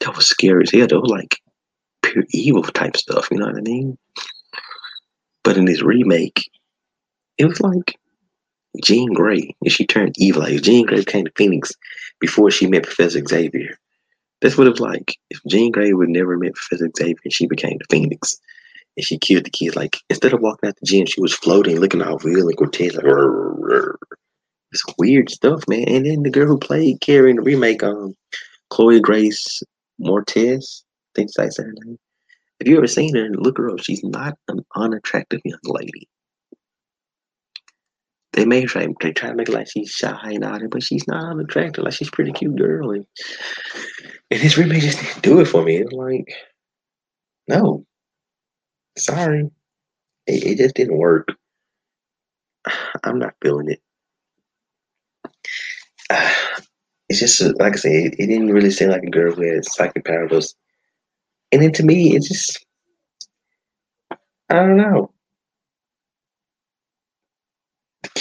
That 0.00 0.16
was 0.16 0.26
scary 0.26 0.62
as 0.62 0.70
hell. 0.70 0.86
That 0.86 1.00
was 1.00 1.10
like 1.10 1.38
pure 2.02 2.24
evil 2.30 2.62
type 2.62 2.96
stuff. 2.96 3.28
You 3.30 3.38
know 3.38 3.46
what 3.46 3.56
I 3.56 3.60
mean? 3.60 3.98
But 5.42 5.56
in 5.56 5.66
this 5.66 5.82
remake, 5.82 6.50
it 7.36 7.44
was 7.44 7.60
like 7.60 7.98
Jean 8.82 9.12
Grey, 9.12 9.54
if 9.62 9.72
she 9.72 9.86
turned 9.86 10.14
evil. 10.18 10.42
Like 10.42 10.62
Jean 10.62 10.86
Grey 10.86 10.98
became 10.98 11.24
the 11.24 11.32
Phoenix 11.36 11.72
before 12.20 12.50
she 12.50 12.66
met 12.66 12.84
Professor 12.84 13.24
Xavier. 13.24 13.78
That's 14.40 14.58
what 14.58 14.66
it 14.66 14.70
was 14.70 14.80
like. 14.80 15.16
If 15.30 15.40
Jean 15.46 15.70
Grey 15.70 15.92
would 15.92 16.08
never 16.08 16.36
met 16.36 16.54
Professor 16.54 16.90
Xavier, 16.96 17.16
and 17.24 17.32
she 17.32 17.46
became 17.46 17.78
the 17.78 17.86
Phoenix. 17.90 18.36
And 18.96 19.04
she 19.04 19.18
killed 19.18 19.44
the 19.44 19.50
kids. 19.50 19.76
Like 19.76 19.98
instead 20.10 20.32
of 20.32 20.40
walking 20.40 20.68
out 20.68 20.76
the 20.80 20.86
gym, 20.86 21.06
she 21.06 21.20
was 21.20 21.34
floating, 21.34 21.80
looking 21.80 22.02
all 22.02 22.18
real 22.18 22.48
and 22.48 22.56
grotesque. 22.56 22.96
Like, 22.96 23.06
rrr, 23.06 23.58
rrr. 23.58 23.94
it's 24.72 24.84
weird 24.98 25.30
stuff, 25.30 25.66
man. 25.68 25.88
And 25.88 26.06
then 26.06 26.22
the 26.22 26.30
girl 26.30 26.46
who 26.46 26.58
played 26.58 27.00
Carrie 27.00 27.30
in 27.30 27.36
the 27.36 27.42
remake, 27.42 27.82
um, 27.82 28.14
Chloe 28.70 29.00
Grace 29.00 29.62
Moretz, 30.00 30.82
I 30.82 31.10
think 31.14 31.30
that's 31.32 31.58
her 31.58 31.72
name. 31.84 31.98
If 32.60 32.68
you 32.68 32.76
ever 32.76 32.86
seen 32.86 33.14
her, 33.16 33.28
look 33.30 33.58
her 33.58 33.70
up. 33.70 33.80
She's 33.80 34.04
not 34.04 34.38
an 34.48 34.64
unattractive 34.76 35.40
young 35.44 35.58
lady. 35.64 36.08
They 38.34 38.44
made 38.44 38.68
her 38.70 38.86
they 39.00 39.12
try 39.12 39.28
to 39.30 39.34
make 39.34 39.48
it 39.48 39.54
like 39.54 39.70
she's 39.70 39.90
shy 39.90 40.32
and 40.32 40.44
all 40.44 40.58
that, 40.58 40.70
but 40.70 40.82
she's 40.82 41.06
not 41.06 41.24
unattractive. 41.24 41.84
Like 41.84 41.94
she's 41.94 42.10
pretty 42.10 42.32
cute 42.32 42.56
girl. 42.56 42.90
And, 42.90 43.06
and 44.30 44.40
this 44.40 44.58
remake 44.58 44.82
just 44.82 45.00
didn't 45.00 45.22
do 45.22 45.40
it 45.40 45.46
for 45.46 45.62
me. 45.62 45.76
It's 45.76 45.92
like, 45.92 46.26
no. 47.48 47.86
Sorry. 48.98 49.48
It, 50.26 50.44
it 50.44 50.58
just 50.58 50.74
didn't 50.74 50.98
work. 50.98 51.28
I'm 53.04 53.18
not 53.18 53.34
feeling 53.42 53.70
it. 53.70 53.80
It's 57.10 57.20
just 57.20 57.38
like 57.60 57.74
I 57.74 57.76
said, 57.76 57.92
it, 57.92 58.14
it 58.18 58.26
didn't 58.28 58.50
really 58.50 58.70
seem 58.70 58.88
like 58.88 59.02
a 59.02 59.10
girl 59.10 59.34
who 59.34 59.42
had 59.42 59.66
psychic 59.66 60.06
powers. 60.06 60.54
And 61.52 61.60
then 61.60 61.70
to 61.72 61.84
me, 61.84 62.16
it's 62.16 62.26
just 62.26 62.64
I 64.10 64.54
don't 64.54 64.78
know. 64.78 65.13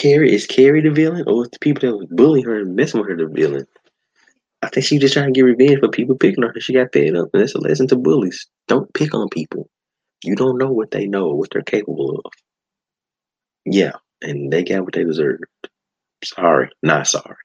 Carrie 0.04 0.36
is 0.36 0.46
Carrie 0.46 0.82
the 0.82 0.92
villain, 0.92 1.24
or 1.28 1.44
is 1.46 1.52
the 1.52 1.60
people 1.60 1.90
that 1.90 1.98
was 1.98 2.08
bullying 2.12 2.46
her 2.46 2.60
and 2.60 2.76
messing 2.76 3.00
with 3.00 3.10
her 3.10 3.16
the 3.16 3.28
villain? 3.28 3.66
I 4.62 4.68
think 4.68 4.86
she's 4.86 5.00
just 5.00 5.14
trying 5.14 5.34
to 5.34 5.38
get 5.38 5.44
revenge 5.44 5.80
for 5.80 5.88
people 5.88 6.18
picking 6.18 6.44
on 6.44 6.54
her. 6.54 6.60
She 6.60 6.74
got 6.74 6.92
fed 6.92 7.16
up, 7.16 7.30
and 7.34 7.42
that's 7.42 7.56
a 7.56 7.60
lesson 7.60 7.88
to 7.88 7.96
bullies. 7.96 8.46
Don't 8.68 8.94
pick 8.94 9.14
on 9.14 9.30
people. 9.30 9.70
You 10.22 10.36
don't 10.36 10.58
know 10.58 10.70
what 10.74 10.92
they 10.92 11.08
know, 11.08 11.30
what 11.30 11.52
they're 11.52 11.62
capable 11.62 12.22
of. 12.26 12.34
Yeah, 13.66 13.94
and 14.22 14.52
they 14.52 14.66
got 14.66 14.84
what 14.84 14.94
they 14.94 15.06
deserved. 15.06 15.46
Sorry, 16.22 16.70
not 16.82 17.08
sorry. 17.08 17.38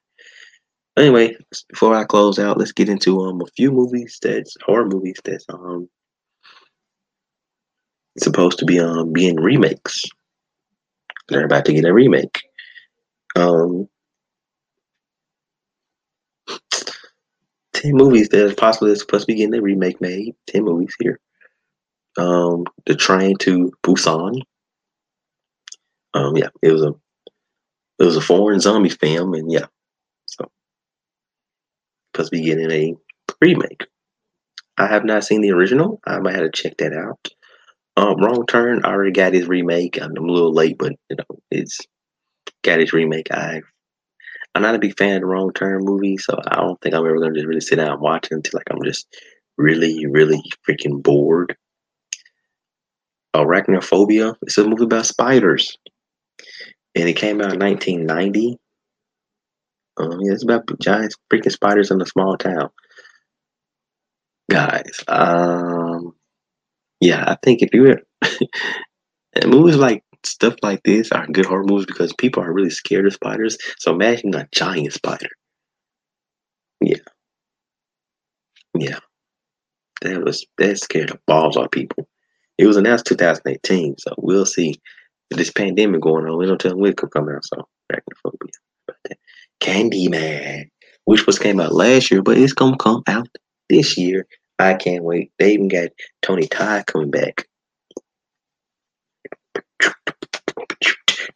Anyway, 0.96 1.36
before 1.70 1.94
I 1.94 2.02
close 2.02 2.40
out, 2.40 2.58
let's 2.58 2.72
get 2.72 2.88
into 2.88 3.20
um 3.20 3.40
a 3.40 3.46
few 3.56 3.70
movies 3.70 4.18
that's 4.20 4.56
horror 4.66 4.86
movies 4.86 5.20
that's 5.24 5.46
um 5.48 5.88
supposed 8.18 8.58
to 8.58 8.64
be 8.64 8.80
um 8.80 9.12
being 9.12 9.36
remakes. 9.36 10.04
They're 11.28 11.44
about 11.44 11.66
to 11.66 11.72
get 11.72 11.84
a 11.84 11.94
remake. 11.94 12.47
Um, 13.38 13.88
ten 17.74 17.92
movies 17.94 18.28
that 18.30 18.56
possibly 18.56 18.94
supposed 18.96 19.26
to 19.26 19.32
be 19.32 19.38
getting 19.38 19.54
a 19.54 19.62
remake 19.62 20.00
made. 20.00 20.34
Ten 20.46 20.64
movies 20.64 20.94
here. 21.00 21.20
Um, 22.18 22.64
The 22.86 22.96
Train 22.96 23.36
to 23.38 23.72
Busan. 23.84 24.42
Um, 26.14 26.36
yeah, 26.36 26.48
it 26.62 26.72
was 26.72 26.82
a 26.82 26.94
it 27.98 28.04
was 28.04 28.16
a 28.16 28.20
foreign 28.20 28.60
zombie 28.60 28.88
film, 28.90 29.34
and 29.34 29.50
yeah, 29.52 29.66
so 30.26 30.50
supposed 32.14 32.32
to 32.32 32.38
be 32.38 32.44
getting 32.44 32.70
a 32.70 32.94
remake. 33.40 33.86
I 34.78 34.86
have 34.86 35.04
not 35.04 35.24
seen 35.24 35.40
the 35.42 35.52
original. 35.52 36.00
I 36.06 36.18
might 36.20 36.34
have 36.34 36.44
to 36.44 36.50
check 36.50 36.76
that 36.78 36.92
out. 36.92 37.28
Um, 37.96 38.16
Wrong 38.16 38.46
Turn 38.46 38.84
I 38.84 38.90
already 38.90 39.12
got 39.12 39.34
his 39.34 39.48
remake. 39.48 40.00
I'm 40.00 40.16
a 40.16 40.20
little 40.20 40.52
late, 40.52 40.78
but 40.78 40.94
you 41.10 41.16
know 41.16 41.40
it's 41.50 41.80
his 42.64 42.92
remake. 42.92 43.28
I 43.32 43.62
I'm 44.54 44.62
not 44.62 44.74
a 44.74 44.78
big 44.78 44.98
fan 44.98 45.16
of 45.16 45.20
the 45.22 45.26
Wrong 45.26 45.52
Turn 45.52 45.84
movie, 45.84 46.16
so 46.16 46.38
I 46.48 46.56
don't 46.56 46.80
think 46.80 46.94
I'm 46.94 47.06
ever 47.06 47.20
gonna 47.20 47.34
just 47.34 47.46
really 47.46 47.60
sit 47.60 47.76
down 47.76 47.92
and 47.92 48.00
watch 48.00 48.26
it 48.26 48.34
until 48.34 48.58
like 48.58 48.66
I'm 48.70 48.82
just 48.84 49.06
really, 49.56 50.06
really 50.06 50.42
freaking 50.68 51.02
bored. 51.02 51.56
Arachnophobia. 53.36 54.34
It's 54.42 54.58
a 54.58 54.64
movie 54.64 54.84
about 54.84 55.06
spiders, 55.06 55.76
and 56.94 57.08
it 57.08 57.14
came 57.14 57.40
out 57.40 57.52
in 57.52 57.60
1990. 57.60 58.58
Um, 59.98 60.18
yeah, 60.22 60.32
it's 60.32 60.44
about 60.44 60.68
giant 60.80 61.14
freaking 61.32 61.52
spiders 61.52 61.90
in 61.90 62.00
a 62.00 62.06
small 62.06 62.36
town. 62.36 62.70
Guys, 64.50 65.04
um, 65.08 66.14
yeah, 67.00 67.24
I 67.26 67.36
think 67.42 67.62
if 67.62 67.74
you 67.74 67.82
were 67.82 68.02
movies 69.46 69.76
like 69.76 70.02
stuff 70.28 70.54
like 70.62 70.82
this 70.84 71.10
are 71.12 71.26
good 71.26 71.46
horror 71.46 71.64
movies 71.64 71.86
because 71.86 72.12
people 72.14 72.42
are 72.42 72.52
really 72.52 72.70
scared 72.70 73.06
of 73.06 73.14
spiders. 73.14 73.58
So 73.78 73.92
imagine 73.92 74.34
a 74.34 74.48
giant 74.52 74.92
spider. 74.92 75.30
Yeah. 76.80 76.96
Yeah. 78.74 78.98
That 80.02 80.22
was 80.22 80.46
that 80.58 80.78
scared 80.78 81.10
the 81.10 81.18
balls 81.26 81.56
out 81.56 81.72
people. 81.72 82.08
It 82.56 82.66
was 82.66 82.76
announced 82.76 83.06
2018, 83.06 83.96
so 83.98 84.14
we'll 84.18 84.46
see. 84.46 84.74
This 85.30 85.50
pandemic 85.50 86.00
going 86.00 86.26
on, 86.26 86.38
we 86.38 86.46
don't 86.46 86.60
tell 86.60 86.76
when 86.76 86.92
it 86.92 86.96
could 86.96 87.10
come 87.10 87.28
out. 87.28 87.44
So 87.44 87.68
arachnophobia. 87.92 89.14
Candyman, 89.60 90.68
which 91.04 91.26
was 91.26 91.38
came 91.38 91.60
out 91.60 91.74
last 91.74 92.10
year, 92.10 92.22
but 92.22 92.38
it's 92.38 92.52
gonna 92.52 92.76
come 92.76 93.02
out 93.06 93.28
this 93.68 93.98
year. 93.98 94.26
I 94.58 94.74
can't 94.74 95.04
wait. 95.04 95.32
They 95.38 95.52
even 95.52 95.68
got 95.68 95.88
Tony 96.22 96.46
Todd 96.46 96.86
coming 96.86 97.10
back. 97.10 97.47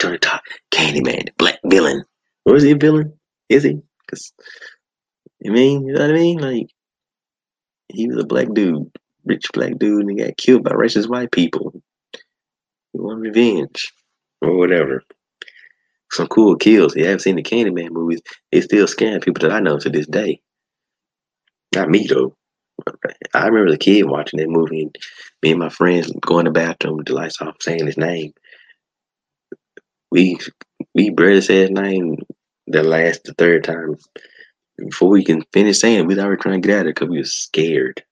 Tony 0.02 0.18
Todd, 0.18 0.40
Candyman, 0.72 1.28
black 1.38 1.60
villain. 1.64 2.02
Or 2.44 2.56
is 2.56 2.64
he 2.64 2.72
a 2.72 2.76
villain? 2.76 3.12
Is 3.48 3.62
he? 3.62 3.78
Because, 4.04 4.32
I 5.46 5.50
mean, 5.50 5.86
you 5.86 5.94
know 5.94 6.00
what 6.00 6.10
I 6.10 6.14
mean? 6.14 6.38
Like, 6.38 6.66
he 7.88 8.08
was 8.08 8.18
a 8.18 8.26
black 8.26 8.52
dude, 8.52 8.90
rich 9.24 9.46
black 9.52 9.78
dude, 9.78 10.00
and 10.00 10.10
he 10.10 10.24
got 10.24 10.36
killed 10.36 10.64
by 10.64 10.72
racist 10.72 11.08
white 11.08 11.30
people. 11.30 11.72
He 12.92 12.98
wanted 12.98 13.20
revenge 13.20 13.92
or 14.40 14.56
whatever. 14.56 15.04
Some 16.10 16.26
cool 16.26 16.56
kills. 16.56 16.96
You 16.96 17.04
haven't 17.04 17.20
seen 17.20 17.36
the 17.36 17.42
Candyman 17.42 17.90
movies. 17.90 18.22
It's 18.50 18.66
still 18.66 18.88
scaring 18.88 19.20
people 19.20 19.48
that 19.48 19.54
I 19.54 19.60
know 19.60 19.78
to 19.78 19.88
this 19.88 20.08
day. 20.08 20.40
Not 21.76 21.90
me, 21.90 22.08
though. 22.08 22.36
I 23.34 23.46
remember 23.46 23.70
the 23.70 23.78
kid 23.78 24.06
watching 24.06 24.40
that 24.40 24.48
movie 24.48 24.82
and 24.82 24.98
me 25.42 25.52
and 25.52 25.60
my 25.60 25.68
friends 25.68 26.10
going 26.22 26.46
to 26.46 26.50
the 26.50 26.54
bathroom 26.54 26.96
with 26.96 27.06
the 27.06 27.14
lights 27.14 27.40
off 27.40 27.54
saying 27.60 27.86
his 27.86 27.96
name. 27.96 28.32
We 30.12 30.38
we 30.94 31.09
barely 31.09 31.40
said 31.40 31.70
his 31.70 31.70
name 31.70 32.18
the 32.66 32.83
last 32.83 33.25
the 33.25 33.33
third 33.33 33.64
time. 33.64 33.96
Before 34.77 35.09
we 35.09 35.25
can 35.25 35.42
finish 35.55 35.79
saying 35.79 36.07
we 36.07 36.20
already 36.20 36.42
trying 36.42 36.61
to 36.61 36.68
get 36.68 36.77
out 36.77 36.81
of 36.83 36.88
it 36.88 36.94
because 36.96 37.09
we 37.09 37.16
were 37.16 37.25
scared. 37.25 38.05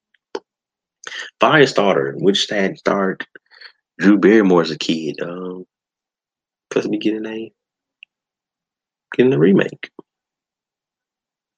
Firestarter, 1.43 2.15
which 2.17 2.49
had 2.49 2.79
starred 2.79 3.27
Drew 3.99 4.17
Barrymore 4.17 4.63
as 4.63 4.71
a 4.71 4.79
kid. 4.79 5.21
Um 5.21 5.67
to 6.71 6.89
be 6.89 6.97
getting 6.97 7.27
a 7.27 7.53
getting 9.15 9.35
a 9.35 9.39
remake. 9.39 9.91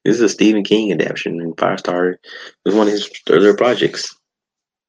This 0.04 0.16
is 0.16 0.22
a 0.22 0.28
Stephen 0.28 0.64
King 0.64 0.90
adaptation, 0.90 1.40
and 1.40 1.56
Firestarter 1.56 2.16
was 2.64 2.74
one 2.74 2.88
of 2.88 2.94
his 2.94 3.08
earlier 3.30 3.54
projects. 3.54 4.12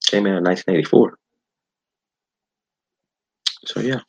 Came 0.07 0.25
out 0.25 0.37
in 0.37 0.43
1984. 0.45 1.19
So 3.65 3.81
yeah, 3.81 3.99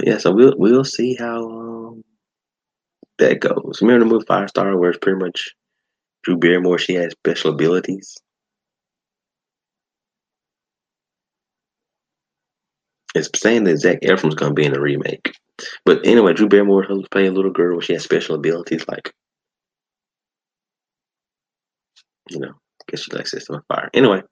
yeah. 0.00 0.18
So 0.18 0.32
we'll 0.32 0.54
we'll 0.58 0.84
see 0.84 1.14
how 1.16 1.48
um, 1.50 2.04
that 3.18 3.40
goes. 3.40 3.80
Remember 3.82 4.04
the 4.04 4.10
movie 4.12 4.26
Firestarter, 4.26 4.78
where 4.78 4.90
it's 4.90 4.98
pretty 5.00 5.18
much 5.18 5.54
Drew 6.24 6.36
Barrymore. 6.38 6.78
She 6.78 6.94
has 6.94 7.12
special 7.12 7.52
abilities. 7.52 8.16
It's 13.14 13.30
saying 13.36 13.64
that 13.64 13.78
Zac 13.78 14.00
Efron's 14.02 14.34
gonna 14.36 14.54
be 14.54 14.66
in 14.66 14.72
the 14.72 14.80
remake. 14.80 15.34
But 15.84 16.06
anyway, 16.06 16.34
Drew 16.34 16.48
Barrymore 16.48 16.86
was 16.88 17.08
playing 17.10 17.30
a 17.30 17.34
little 17.34 17.52
girl. 17.52 17.80
She 17.80 17.94
has 17.94 18.04
special 18.04 18.36
abilities 18.36 18.86
like, 18.88 19.12
you 22.30 22.40
know, 22.40 22.52
guess 22.88 23.02
she 23.02 23.12
likes 23.12 23.30
System 23.32 23.56
of 23.56 23.64
Fire. 23.68 23.90
Anyway, 23.94 24.22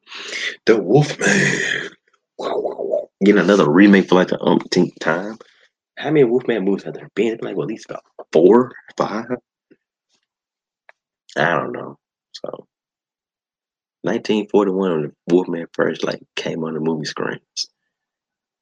The 0.67 0.81
Wolfman. 0.81 1.91
Wow, 2.39 2.59
wow, 2.59 2.77
wow. 2.79 3.11
Getting 3.25 3.41
another 3.43 3.71
remake 3.71 4.09
for 4.09 4.17
like 4.17 4.29
the 4.29 4.41
umpteenth 4.43 4.99
time. 5.01 5.39
How 5.99 6.11
many 6.11 6.25
Wolfman 6.25 6.65
movies 6.65 6.85
have 6.85 6.95
there 6.95 7.11
been? 7.15 7.39
Like, 7.43 7.57
well, 7.57 7.65
at 7.65 7.69
least 7.69 7.87
about 7.91 8.05
four, 8.33 8.73
five. 8.97 9.27
I 11.37 11.51
don't 11.51 11.73
know. 11.73 11.99
So, 12.33 12.67
1941 14.03 14.91
when 15.03 15.13
Wolfman 15.29 15.67
first 15.73 16.05
like 16.05 16.23
came 16.37 16.65
on 16.65 16.75
the 16.75 16.81
movie 16.81 17.07
screens. 17.07 17.67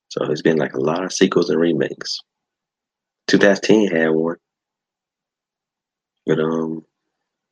So 0.09 0.25
it's 0.27 0.43
been 0.43 0.59
like 0.59 0.75
a 0.75 0.81
lot 0.81 1.05
of 1.05 1.13
sequels 1.13 1.51
and 1.51 1.61
remakes. 1.61 2.21
2010 3.29 3.89
had 3.89 4.11
one. 4.11 4.37
with 6.27 6.39
um 6.39 6.85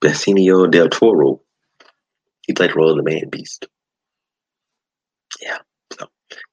Benicio 0.02 0.70
del 0.70 0.88
Toro. 0.88 1.40
He 2.46 2.52
played 2.52 2.70
the 2.70 2.74
role 2.74 2.90
of 2.90 2.96
the 2.96 3.02
Man 3.02 3.28
Beast. 3.30 3.66
Yeah. 5.40 5.58
So 5.98 6.06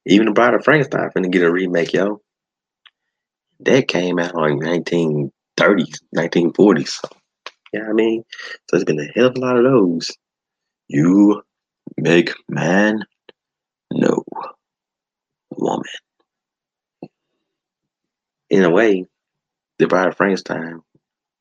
even 0.05 0.27
the 0.27 0.33
Bride 0.33 0.53
of 0.55 0.63
Frankenstein 0.63 1.09
finna 1.15 1.31
get 1.31 1.43
a 1.43 1.51
remake, 1.51 1.93
yo. 1.93 2.21
That 3.61 3.87
came 3.87 4.19
out 4.19 4.35
in 4.35 4.59
1930s, 4.59 5.99
1940s. 6.15 6.89
So, 6.89 7.09
yeah, 7.73 7.87
I 7.89 7.93
mean, 7.93 8.23
so 8.69 8.75
it's 8.75 8.85
been 8.85 8.99
a 8.99 9.11
hell 9.15 9.27
of 9.27 9.35
a 9.35 9.39
lot 9.39 9.57
of 9.57 9.63
those. 9.63 10.11
You 10.87 11.41
make 11.97 12.33
man, 12.47 13.03
no 13.91 14.23
woman. 15.51 15.83
In 18.49 18.63
a 18.63 18.69
way, 18.69 19.05
the 19.79 19.87
Bride 19.87 20.07
of 20.07 20.17
Frankenstein. 20.17 20.81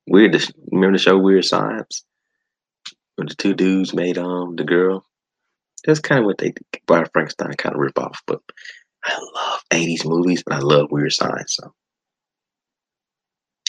Weird. 0.09 0.37
Remember 0.71 0.97
the 0.99 1.03
show 1.03 1.19
Weird 1.19 1.45
Science? 1.45 2.05
Where 3.17 3.27
the 3.27 3.35
two 3.35 3.55
dudes 3.55 3.95
made 3.95 4.19
um 4.19 4.57
the 4.57 4.65
girl. 4.65 5.05
That's 5.85 6.01
kind 6.01 6.21
of 6.21 6.27
what 6.27 6.39
they 6.39 6.55
Bride 6.87 7.03
of 7.07 7.13
Frankenstein 7.13 7.55
kind 7.55 7.75
of 7.75 7.81
rip 7.81 7.99
off. 7.99 8.23
But 8.27 8.41
I 9.05 9.19
love 9.19 9.63
'80s 9.71 10.05
movies, 10.05 10.43
and 10.47 10.55
I 10.55 10.61
love 10.61 10.91
Weird 10.91 11.13
Science. 11.13 11.57
So 11.57 11.73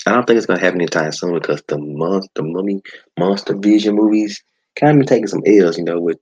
I 0.07 0.13
don't 0.13 0.25
think 0.25 0.37
it's 0.37 0.45
gonna 0.45 0.59
happen 0.59 0.81
anytime 0.81 1.11
soon 1.11 1.33
because 1.33 1.61
the 1.67 1.77
month, 1.77 2.27
the 2.35 2.43
mummy, 2.43 2.81
monster 3.19 3.55
vision 3.55 3.95
movies 3.95 4.41
kind 4.75 5.01
of 5.01 5.07
taking 5.07 5.27
some 5.27 5.43
L's. 5.45 5.77
You 5.77 5.83
know, 5.83 5.99
with 5.99 6.19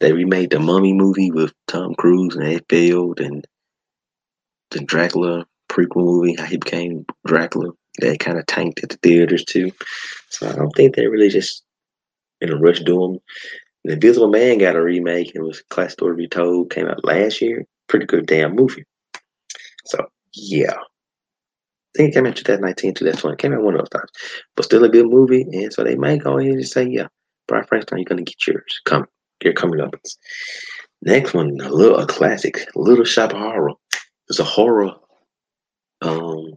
they 0.00 0.12
remade 0.12 0.50
the 0.50 0.58
Mummy 0.58 0.92
movie 0.92 1.30
with 1.30 1.52
Tom 1.68 1.94
Cruise 1.94 2.34
and 2.34 2.46
it 2.46 2.64
failed, 2.68 3.20
and 3.20 3.46
the 4.70 4.80
Dracula 4.80 5.46
prequel 5.68 6.04
movie, 6.04 6.34
how 6.36 6.44
he 6.44 6.56
became 6.56 7.04
Dracula, 7.26 7.72
that 7.98 8.20
kind 8.20 8.38
of 8.38 8.46
tanked 8.46 8.82
at 8.82 8.90
the 8.90 8.96
theaters 9.02 9.44
too. 9.44 9.70
So 10.30 10.48
I 10.48 10.54
don't 10.54 10.70
think 10.70 10.94
they're 10.94 11.10
really 11.10 11.28
just 11.28 11.62
in 12.40 12.50
a 12.50 12.56
rush 12.56 12.80
doing. 12.80 13.20
The 13.84 13.94
Invisible 13.94 14.28
Man 14.28 14.58
got 14.58 14.76
a 14.76 14.82
remake. 14.82 15.32
It 15.34 15.40
was 15.40 15.62
Class 15.68 15.92
Story 15.92 16.14
Retold. 16.14 16.70
Came 16.70 16.86
out 16.86 17.04
last 17.04 17.40
year. 17.42 17.64
Pretty 17.88 18.06
good 18.06 18.26
damn 18.26 18.54
movie. 18.54 18.84
So 19.84 20.06
yeah. 20.34 20.78
I 21.94 21.98
think 21.98 22.10
it 22.10 22.14
came 22.14 22.26
out 22.26 22.36
2019, 22.36 22.94
2020. 22.94 23.36
Came 23.36 23.52
out 23.52 23.62
one 23.62 23.74
of 23.74 23.80
those 23.80 23.90
times. 23.90 24.10
But 24.56 24.64
still 24.64 24.84
a 24.84 24.88
good 24.88 25.06
movie. 25.06 25.42
And 25.42 25.72
so 25.72 25.84
they 25.84 25.96
might 25.96 26.22
go 26.22 26.38
ahead 26.38 26.52
and 26.52 26.66
say, 26.66 26.86
yeah, 26.86 27.08
Bride 27.48 27.68
Frankenstein, 27.68 27.98
you're 27.98 28.06
gonna 28.06 28.22
get 28.22 28.46
yours. 28.46 28.80
Come 28.86 29.06
your 29.44 29.52
coming 29.54 29.80
up. 29.80 29.94
Next 31.02 31.34
one, 31.34 31.60
a 31.60 31.68
little 31.68 31.98
a 31.98 32.06
classic, 32.06 32.66
Little 32.74 33.04
Shop 33.04 33.32
of 33.32 33.38
Horror. 33.38 33.72
It's 34.28 34.38
a 34.38 34.44
horror 34.44 34.92
um 36.00 36.52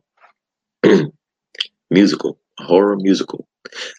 musical, 1.89 2.39
a 2.59 2.63
horror 2.63 2.95
musical. 2.97 3.47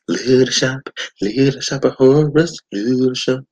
Little 0.08 0.46
shop, 0.46 0.88
little 1.20 1.60
shop 1.60 1.84
of 1.84 1.94
horrors, 1.94 2.58
little 2.72 3.14
shop. 3.14 3.44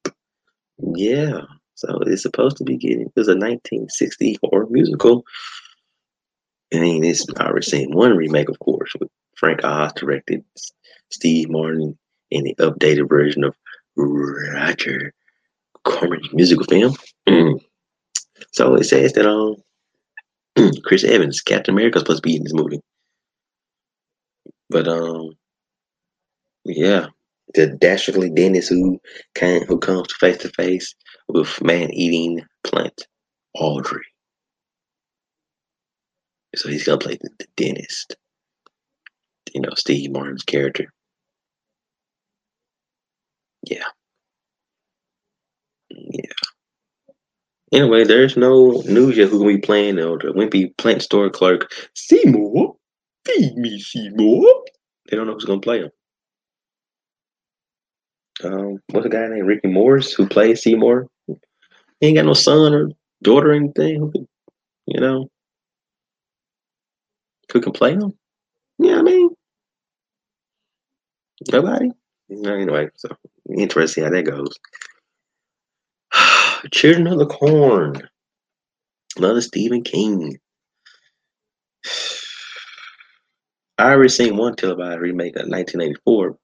Yeah. 0.96 1.40
So 1.74 1.98
it's 2.06 2.22
supposed 2.22 2.56
to 2.58 2.64
be 2.64 2.76
getting 2.76 3.02
it 3.02 3.12
was 3.16 3.28
a 3.28 3.32
1960 3.32 4.38
horror 4.42 4.66
musical. 4.70 5.24
I 6.74 6.80
mean, 6.80 7.04
it's 7.04 7.26
already 7.38 7.64
seen 7.64 7.94
one 7.94 8.16
remake, 8.16 8.48
of 8.48 8.58
course, 8.58 8.92
with 8.98 9.08
Frank 9.36 9.64
Oz 9.64 9.92
directed 9.94 10.44
Steve 11.10 11.50
Martin 11.50 11.98
in 12.30 12.44
the 12.44 12.54
updated 12.56 13.08
version 13.08 13.44
of 13.44 13.54
Roger 13.96 15.12
Corman's 15.84 16.32
musical 16.32 16.64
film. 16.64 16.94
Mm. 17.28 17.60
So 18.52 18.74
it 18.74 18.84
says 18.84 19.12
that 19.12 19.26
um 19.26 19.56
Chris 20.84 21.04
Evans, 21.04 21.40
Captain 21.40 21.74
America, 21.74 21.98
is 21.98 22.02
supposed 22.02 22.22
to 22.22 22.28
be 22.28 22.36
in 22.36 22.44
this 22.44 22.54
movie. 22.54 22.80
But 24.70 24.88
um 24.88 25.32
yeah. 26.64 27.06
The 27.54 27.66
dastardly 27.66 28.30
dentist 28.30 28.70
who 28.70 28.98
can 29.34 29.64
who 29.66 29.78
comes 29.78 30.12
face 30.18 30.38
to 30.38 30.48
face 30.48 30.94
with 31.28 31.62
man 31.62 31.92
eating 31.92 32.42
plant 32.64 33.06
Audrey. 33.54 34.04
So 36.56 36.68
he's 36.68 36.84
gonna 36.84 36.98
play 36.98 37.16
the, 37.20 37.30
the 37.38 37.46
dentist. 37.56 38.16
You 39.52 39.60
know, 39.60 39.70
Steve 39.76 40.10
Martin's 40.10 40.42
character. 40.42 40.92
Yeah. 43.62 43.84
Yeah. 45.90 46.24
Anyway, 47.72 48.04
there's 48.04 48.36
no 48.36 48.82
news 48.86 49.16
yet 49.16 49.28
who's 49.28 49.40
gonna 49.40 49.54
be 49.54 49.58
playing 49.58 49.96
the 49.96 50.02
Wimpy 50.02 50.76
plant 50.76 51.02
store 51.02 51.30
clerk. 51.30 51.72
Seymour, 51.94 52.76
feed 53.24 53.56
me, 53.56 53.80
Seymour. 53.80 54.46
They 55.10 55.16
don't 55.16 55.26
know 55.26 55.34
who's 55.34 55.44
gonna 55.44 55.60
play 55.60 55.80
him. 55.80 55.90
Um, 58.42 58.78
what's 58.90 59.06
a 59.06 59.10
guy 59.10 59.26
named 59.28 59.46
Rick 59.46 59.62
Moranis 59.64 60.14
who 60.14 60.28
plays 60.28 60.62
Seymour? 60.62 61.08
He 62.00 62.08
ain't 62.08 62.16
got 62.16 62.26
no 62.26 62.34
son 62.34 62.74
or 62.74 62.90
daughter 63.22 63.50
or 63.50 63.54
anything. 63.54 64.12
You 64.86 65.00
know, 65.00 65.28
who 67.54 67.60
can 67.60 67.72
play 67.72 67.92
him? 67.94 68.12
Yeah, 68.78 68.98
I 68.98 69.02
mean, 69.02 69.30
nobody. 71.50 71.90
Anyway, 72.30 72.88
so 72.96 73.08
interesting 73.56 74.04
how 74.04 74.10
that 74.10 74.24
goes. 74.24 74.58
Children 76.72 77.06
of 77.06 77.18
the 77.20 77.26
Corn. 77.26 78.08
Another 79.16 79.40
Stephen 79.40 79.82
King. 79.82 80.36
I 83.78 83.90
already 83.92 84.08
seen 84.08 84.36
one 84.36 84.54
televised 84.56 85.00
remake 85.00 85.36
of 85.36 85.48
1984. 85.48 86.36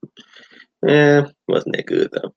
Eh, 0.88 1.22
wasn't 1.48 1.76
that 1.76 1.86
good 1.86 2.10
though. 2.12 2.32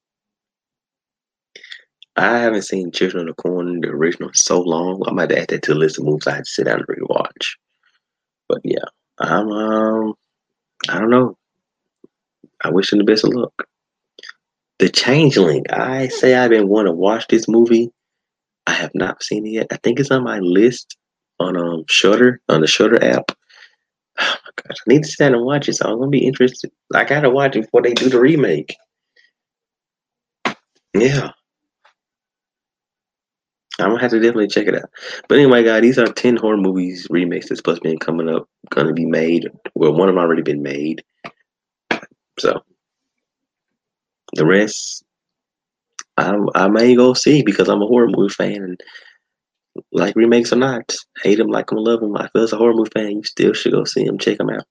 I 2.15 2.37
haven't 2.39 2.61
seen 2.63 2.91
Children 2.91 3.27
of 3.27 3.35
the 3.35 3.41
Corn, 3.41 3.81
the 3.81 3.89
original, 3.89 4.29
in 4.29 4.35
so 4.35 4.61
long. 4.61 5.01
I 5.07 5.11
might 5.11 5.31
add 5.31 5.47
that 5.49 5.63
to 5.63 5.73
the 5.73 5.79
list 5.79 5.97
of 5.97 6.05
movies 6.05 6.27
I 6.27 6.35
had 6.35 6.45
to 6.45 6.49
sit 6.49 6.65
down 6.65 6.83
and 6.87 6.87
rewatch. 6.87 7.55
But 8.49 8.61
yeah, 8.63 8.85
I'm 9.19 9.49
um, 9.51 10.13
I 10.89 10.99
don't 10.99 11.09
know. 11.09 11.37
I 12.63 12.69
wish 12.69 12.91
him 12.91 12.99
the 12.99 13.05
best 13.05 13.23
of 13.23 13.33
luck. 13.33 13.67
The 14.79 14.89
Changeling. 14.89 15.65
I 15.69 16.07
say 16.07 16.35
I've 16.35 16.49
been 16.49 16.67
wanting 16.67 16.93
to 16.93 16.97
watch 16.97 17.27
this 17.27 17.47
movie. 17.47 17.91
I 18.67 18.71
have 18.71 18.91
not 18.93 19.23
seen 19.23 19.45
it 19.45 19.51
yet. 19.51 19.67
I 19.71 19.77
think 19.77 19.99
it's 19.99 20.11
on 20.11 20.23
my 20.23 20.39
list 20.39 20.97
on 21.39 21.57
um 21.57 21.85
Shudder 21.87 22.41
on 22.49 22.61
the 22.61 22.67
Shudder 22.67 23.03
app. 23.03 23.31
Oh 24.19 24.35
my 24.45 24.51
gosh, 24.67 24.77
I 24.87 24.93
need 24.93 25.03
to 25.03 25.09
stand 25.09 25.33
and 25.33 25.43
watch 25.43 25.67
it. 25.67 25.73
So 25.73 25.85
I'm 25.89 25.97
gonna 25.97 26.11
be 26.11 26.25
interested. 26.25 26.71
I 26.93 27.03
gotta 27.03 27.31
watch 27.31 27.55
it 27.55 27.61
before 27.61 27.81
they 27.81 27.93
do 27.93 28.09
the 28.09 28.19
remake. 28.19 28.75
Yeah. 30.93 31.31
I'm 33.79 33.89
gonna 33.89 34.01
have 34.01 34.11
to 34.11 34.19
definitely 34.19 34.47
check 34.47 34.67
it 34.67 34.75
out. 34.75 34.89
But 35.27 35.39
anyway, 35.39 35.63
guys, 35.63 35.81
these 35.81 35.97
are 35.97 36.05
10 36.05 36.37
horror 36.37 36.57
movies 36.57 37.07
remakes 37.09 37.49
that's 37.49 37.59
supposed 37.59 37.81
to 37.81 37.89
be 37.89 37.97
coming 37.97 38.29
up, 38.29 38.47
gonna 38.69 38.93
be 38.93 39.05
made. 39.05 39.49
Well, 39.73 39.93
one 39.93 40.09
of 40.09 40.15
them 40.15 40.23
already 40.23 40.43
been 40.43 40.61
made. 40.61 41.03
So 42.39 42.63
the 44.33 44.45
rest, 44.45 45.03
I 46.17 46.35
I 46.55 46.67
may 46.67 46.95
go 46.95 47.13
see 47.13 47.41
because 47.41 47.67
I'm 47.67 47.81
a 47.81 47.87
horror 47.87 48.09
movie 48.09 48.33
fan 48.33 48.63
and 48.63 48.81
like 49.91 50.15
remakes 50.15 50.53
or 50.53 50.57
not, 50.57 50.95
hate 51.23 51.37
them, 51.37 51.47
like 51.47 51.67
them, 51.67 51.79
love 51.79 52.01
them. 52.01 52.15
I 52.15 52.27
feel 52.29 52.43
as 52.43 52.53
a 52.53 52.57
horror 52.57 52.73
movie 52.75 52.91
fan, 52.93 53.11
you 53.11 53.23
still 53.23 53.53
should 53.53 53.71
go 53.71 53.85
see 53.85 54.03
them, 54.03 54.19
check 54.19 54.37
them 54.37 54.51
out. 54.51 54.65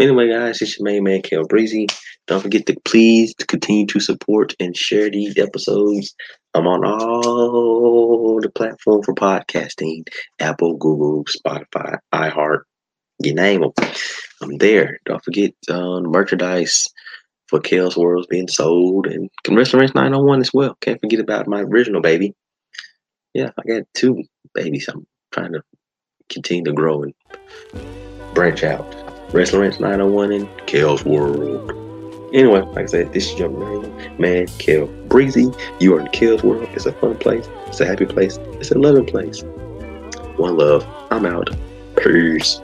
Anyway, 0.00 0.28
guys, 0.28 0.60
it's 0.60 0.76
your 0.76 0.84
main 0.84 1.04
man, 1.04 1.22
Kel 1.22 1.46
Breezy. 1.46 1.86
Don't 2.26 2.42
forget 2.42 2.66
to 2.66 2.76
please 2.84 3.32
continue 3.46 3.86
to 3.86 4.00
support 4.00 4.54
and 4.58 4.76
share 4.76 5.08
these 5.08 5.38
episodes. 5.38 6.16
I'm 6.54 6.68
on 6.68 6.84
all 6.84 8.40
the 8.40 8.50
platform 8.50 9.02
for 9.02 9.14
podcasting: 9.14 10.06
Apple, 10.38 10.76
Google, 10.76 11.24
Spotify, 11.24 11.98
iHeart, 12.12 12.62
you 13.18 13.34
name 13.34 13.62
them. 13.62 13.72
I'm 14.40 14.58
there. 14.58 15.00
Don't 15.04 15.24
forget 15.24 15.52
uh, 15.68 16.00
merchandise 16.00 16.88
for 17.48 17.60
Kel's 17.60 17.96
Worlds 17.96 18.26
being 18.26 18.48
sold 18.48 19.06
and 19.06 19.30
Wrestling 19.48 19.80
Rants 19.80 19.94
901 19.94 20.40
as 20.40 20.52
well. 20.52 20.76
Can't 20.80 21.00
forget 21.00 21.20
about 21.20 21.46
my 21.46 21.60
original 21.60 22.00
baby. 22.00 22.34
Yeah, 23.32 23.50
I 23.58 23.62
got 23.66 23.82
two 23.94 24.22
babies. 24.54 24.88
I'm 24.88 25.06
trying 25.32 25.52
to 25.52 25.62
continue 26.28 26.64
to 26.64 26.72
grow 26.72 27.02
and 27.02 27.14
branch 28.34 28.62
out. 28.62 28.86
Wrestling 29.32 29.62
Rants 29.62 29.80
901 29.80 30.32
and 30.32 30.66
Kel's 30.66 31.04
World. 31.04 31.83
Anyway, 32.34 32.62
like 32.62 32.78
I 32.78 32.86
said, 32.86 33.12
this 33.12 33.30
is 33.30 33.38
your 33.38 33.48
man, 33.48 34.18
man 34.18 34.48
Kel 34.58 34.88
Breezy. 35.06 35.52
You 35.78 35.94
are 35.94 36.00
in 36.00 36.08
Kel's 36.08 36.42
World. 36.42 36.68
It's 36.72 36.84
a 36.84 36.92
fun 36.94 37.16
place. 37.16 37.48
It's 37.68 37.80
a 37.80 37.86
happy 37.86 38.06
place. 38.06 38.38
It's 38.54 38.72
a 38.72 38.78
loving 38.78 39.06
place. 39.06 39.44
One 40.36 40.56
love. 40.56 40.84
I'm 41.12 41.26
out. 41.26 41.50
Peace. 41.96 42.60